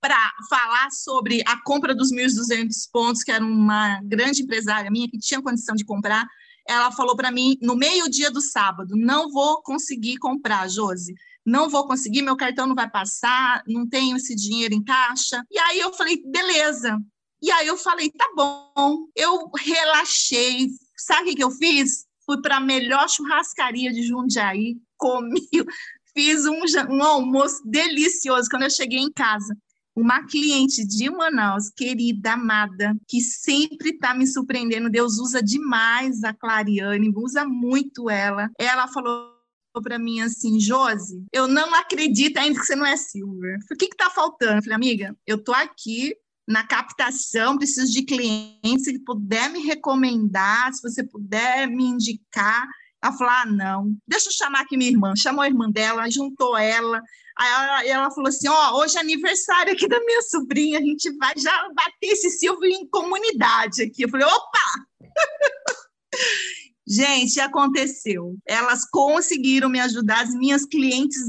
para 0.02 0.20
falar 0.50 0.92
sobre 0.92 1.42
a 1.48 1.64
compra 1.64 1.96
dos 1.96 2.12
1.200 2.12 2.90
pontos, 2.92 3.24
que 3.24 3.32
era 3.32 3.44
uma 3.44 4.02
grande 4.04 4.42
empresária 4.42 4.92
minha 4.92 5.10
que 5.10 5.18
tinha 5.18 5.42
condição 5.42 5.76
de 5.76 5.86
comprar. 5.86 6.28
Ela 6.68 6.92
falou 6.92 7.16
para 7.16 7.32
mim 7.32 7.58
no 7.62 7.76
meio-dia 7.76 8.30
do 8.30 8.42
sábado: 8.42 8.96
não 8.96 9.32
vou 9.32 9.62
conseguir 9.62 10.18
comprar, 10.18 10.70
Josi. 10.70 11.16
Não 11.46 11.70
vou 11.70 11.88
conseguir, 11.88 12.22
meu 12.22 12.36
cartão 12.36 12.68
não 12.68 12.76
vai 12.76 12.90
passar, 12.90 13.64
não 13.66 13.88
tenho 13.88 14.18
esse 14.18 14.36
dinheiro 14.36 14.74
em 14.74 14.84
caixa. 14.84 15.44
E 15.50 15.58
aí 15.58 15.80
eu 15.80 15.94
falei: 15.94 16.22
beleza. 16.26 17.00
E 17.42 17.50
aí 17.52 17.68
eu 17.68 17.78
falei: 17.78 18.12
tá 18.12 18.30
bom. 18.36 19.06
Eu 19.16 19.50
relaxei. 19.58 20.70
Sabe 20.98 21.32
o 21.32 21.36
que 21.36 21.44
eu 21.44 21.52
fiz? 21.52 22.06
Fui 22.26 22.42
para 22.42 22.58
a 22.58 22.60
melhor 22.60 23.08
churrascaria 23.10 23.94
de 23.94 24.04
Jundiaí, 24.04 24.76
comi, 24.98 25.48
fiz 26.14 26.46
um, 26.46 26.60
um 26.90 27.04
almoço 27.04 27.62
delicioso. 27.64 28.50
Quando 28.50 28.64
eu 28.64 28.70
cheguei 28.70 29.00
em 29.00 29.12
casa, 29.12 29.56
uma 29.98 30.24
cliente 30.24 30.86
de 30.86 31.10
Manaus, 31.10 31.72
querida, 31.72 32.34
amada, 32.34 32.96
que 33.08 33.20
sempre 33.20 33.90
está 33.90 34.14
me 34.14 34.28
surpreendendo. 34.28 34.92
Deus 34.92 35.18
usa 35.18 35.42
demais 35.42 36.24
a 36.24 36.32
Clariane, 36.32 37.12
usa 37.16 37.44
muito 37.46 38.08
ela. 38.08 38.48
Ela 38.60 38.88
falou 38.88 39.36
para 39.82 39.98
mim 39.98 40.22
assim, 40.22 40.60
Josi, 40.60 41.26
eu 41.34 41.48
não 41.48 41.74
acredito 41.74 42.38
ainda 42.38 42.60
que 42.60 42.66
você 42.66 42.76
não 42.76 42.86
é 42.86 42.96
Silver. 42.96 43.58
O 43.72 43.76
que 43.76 43.86
está 43.86 44.12
faltando? 44.12 44.58
Eu 44.58 44.64
falei, 44.64 44.76
amiga, 44.76 45.18
eu 45.26 45.44
tô 45.44 45.52
aqui 45.52 46.16
na 46.48 46.66
captação, 46.66 47.58
preciso 47.58 47.92
de 47.92 48.04
clientes, 48.04 48.84
se 48.84 49.00
puder 49.00 49.50
me 49.50 49.60
recomendar, 49.60 50.72
se 50.74 50.82
você 50.82 51.04
puder 51.04 51.68
me 51.68 51.84
indicar. 51.84 52.68
Ela 53.04 53.14
falou: 53.14 53.34
ah, 53.34 53.46
não, 53.46 53.96
deixa 54.08 54.30
eu 54.30 54.34
chamar 54.34 54.62
aqui 54.62 54.78
minha 54.78 54.92
irmã. 54.92 55.14
Chamou 55.16 55.42
a 55.42 55.48
irmã 55.48 55.70
dela, 55.70 56.10
juntou 56.10 56.58
ela. 56.58 57.02
Aí 57.38 57.50
ela, 57.50 57.86
ela 57.86 58.12
falou 58.12 58.30
assim: 58.30 58.48
ó, 58.48 58.72
oh, 58.72 58.78
hoje 58.80 58.98
é 58.98 59.02
aniversário 59.02 59.74
aqui 59.74 59.88
da 59.88 60.00
minha 60.00 60.22
sobrinha, 60.24 60.80
a 60.80 60.82
gente 60.82 61.16
vai 61.18 61.34
já 61.38 61.70
bater 61.74 62.08
esse 62.14 62.32
Silvio 62.32 62.70
em 62.70 62.88
comunidade 62.90 63.84
aqui. 63.84 64.04
Eu 64.04 64.10
falei: 64.10 64.26
opa! 64.26 64.60
Gente, 66.90 67.42
aconteceu. 67.42 68.38
Elas 68.48 68.90
conseguiram 68.90 69.68
me 69.68 69.78
ajudar, 69.82 70.22
as 70.22 70.34
minhas 70.34 70.66
clientes 70.66 71.20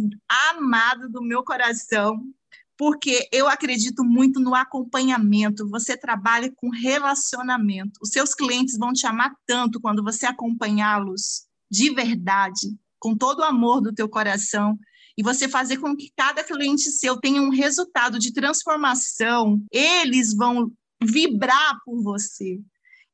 amadas 0.53 1.11
do 1.11 1.21
meu 1.21 1.43
coração, 1.43 2.17
porque 2.77 3.29
eu 3.33 3.49
acredito 3.49 4.05
muito 4.05 4.39
no 4.39 4.55
acompanhamento. 4.55 5.69
Você 5.69 5.97
trabalha 5.97 6.53
com 6.55 6.71
relacionamento. 6.71 7.99
Os 8.01 8.11
seus 8.11 8.37
clientes 8.37 8.79
vão 8.79 8.93
te 8.93 9.05
amar 9.05 9.35
tanto 9.45 9.81
quando 9.81 10.01
você 10.01 10.27
acompanhá-los 10.27 11.48
de 11.71 11.95
verdade, 11.95 12.77
com 12.99 13.17
todo 13.17 13.41
o 13.41 13.45
amor 13.45 13.81
do 13.81 13.93
teu 13.93 14.09
coração. 14.09 14.79
e 15.17 15.23
você 15.23 15.49
fazer 15.49 15.79
com 15.79 15.97
que 15.97 16.13
cada 16.17 16.45
cliente 16.45 16.93
seu 16.93 17.17
tenha 17.17 17.43
um 17.43 17.51
resultado 17.51 18.21
de 18.21 18.33
transformação, 18.33 19.61
eles 19.73 20.33
vão 20.33 20.71
vibrar 21.03 21.77
por 21.85 22.01
você. 22.05 22.61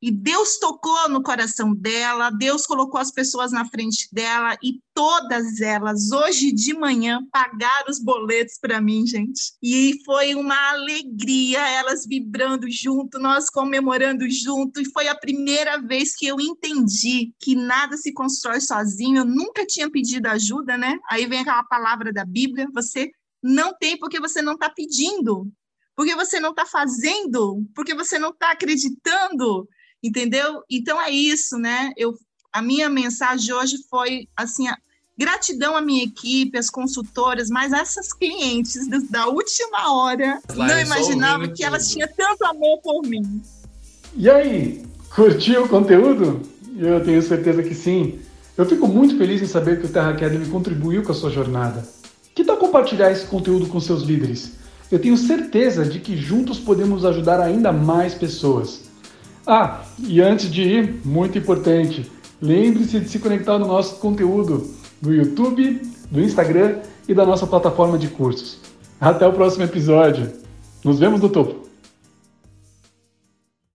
E 0.05 0.11
Deus 0.11 0.59
tocou 0.59 1.09
no 1.09 1.23
coração 1.23 1.75
dela, 1.75 2.29
Deus 2.29 2.67
colocou 2.67 3.01
as 3.01 3.11
pessoas 3.11 3.53
na 3.53 3.64
frente 3.64 4.07
dela 4.12 4.55
e 4.62 4.79
todas 4.93 5.62
elas, 5.62 6.12
hoje 6.12 6.53
de 6.53 6.75
manhã, 6.75 7.27
pagaram 7.33 7.88
os 7.88 7.99
boletos 7.99 8.59
para 8.61 8.83
mim, 8.83 9.07
gente. 9.07 9.55
E 9.62 9.95
foi 10.05 10.35
uma 10.35 10.73
alegria, 10.73 11.59
elas 11.71 12.05
vibrando 12.05 12.71
junto, 12.71 13.19
nós 13.19 13.49
comemorando 13.49 14.29
junto. 14.29 14.79
E 14.79 14.93
foi 14.93 15.09
a 15.09 15.14
primeira 15.14 15.81
vez 15.81 16.14
que 16.14 16.27
eu 16.27 16.38
entendi 16.38 17.33
que 17.40 17.55
nada 17.57 17.97
se 17.97 18.12
constrói 18.12 18.61
sozinho. 18.61 19.21
Eu 19.21 19.25
nunca 19.25 19.64
tinha 19.64 19.90
pedido 19.90 20.27
ajuda, 20.27 20.77
né? 20.77 20.99
Aí 21.11 21.25
vem 21.27 21.38
aquela 21.38 21.64
palavra 21.64 22.12
da 22.12 22.27
Bíblia: 22.27 22.69
você 22.75 23.11
não 23.43 23.75
tem 23.75 23.99
porque 23.99 24.21
você 24.21 24.43
não 24.43 24.53
está 24.53 24.69
pedindo 24.69 25.51
porque 25.97 26.14
você 26.14 26.40
não 26.40 26.51
está 26.51 26.67
fazendo, 26.67 27.64
porque 27.75 27.95
você 27.95 28.19
não 28.19 28.31
está 28.31 28.51
acreditando, 28.51 29.69
entendeu? 30.05 30.62
Então 30.71 31.01
é 31.01 31.11
isso, 31.11 31.57
né? 31.57 31.93
Eu, 31.97 32.14
a 32.53 32.61
minha 32.61 32.90
mensagem 32.90 33.55
hoje 33.55 33.79
foi 33.88 34.29
assim, 34.37 34.69
a, 34.69 34.77
gratidão 35.17 35.75
à 35.75 35.81
minha 35.81 36.05
equipe, 36.05 36.59
às 36.59 36.69
consultoras, 36.69 37.49
mas 37.49 37.73
essas 37.73 38.12
clientes 38.12 38.87
da 39.09 39.27
última 39.29 39.93
hora 39.93 40.40
não 40.55 40.79
imaginava 40.79 41.49
que 41.49 41.64
elas 41.64 41.88
tinham 41.88 42.09
tanto 42.14 42.45
amor 42.45 42.81
por 42.83 43.03
mim. 43.03 43.43
E 44.14 44.29
aí, 44.29 44.85
curtiu 45.14 45.64
o 45.64 45.69
conteúdo? 45.69 46.43
Eu 46.77 47.03
tenho 47.03 47.23
certeza 47.23 47.62
que 47.62 47.75
sim. 47.75 48.21
Eu 48.59 48.67
fico 48.67 48.87
muito 48.87 49.17
feliz 49.17 49.40
em 49.40 49.47
saber 49.47 49.81
que 49.81 49.87
o 49.87 49.88
Terra 49.88 50.11
Academy 50.11 50.47
contribuiu 50.47 51.03
com 51.03 51.12
a 51.12 51.14
sua 51.14 51.31
jornada. 51.31 51.88
Que 52.35 52.45
tal 52.45 52.57
compartilhar 52.57 53.11
esse 53.11 53.27
conteúdo 53.27 53.67
com 53.67 53.81
seus 53.81 54.03
líderes? 54.03 54.53
Eu 54.90 54.99
tenho 54.99 55.17
certeza 55.17 55.85
de 55.85 55.99
que 55.99 56.17
juntos 56.17 56.59
podemos 56.59 57.05
ajudar 57.05 57.40
ainda 57.40 57.73
mais 57.73 58.14
pessoas. 58.14 58.83
Ah, 59.47 59.83
e 59.99 60.21
antes 60.23 60.51
de 60.51 60.63
ir, 60.63 61.01
muito 61.05 61.37
importante, 61.37 62.11
lembre-se 62.41 63.01
de 63.01 63.09
se 63.09 63.19
conectar 63.19 63.59
no 63.59 63.67
nosso 63.67 63.97
conteúdo 63.97 64.71
do 65.03 65.13
YouTube, 65.13 65.83
do 66.11 66.21
Instagram 66.21 66.79
e 67.07 67.13
da 67.13 67.27
nossa 67.27 67.47
plataforma 67.47 67.99
de 67.99 68.09
cursos. 68.09 68.59
Até 69.01 69.27
o 69.27 69.33
próximo 69.33 69.65
episódio. 69.65 70.33
Nos 70.83 70.99
vemos 70.99 71.21
no 71.21 71.29
topo! 71.29 71.74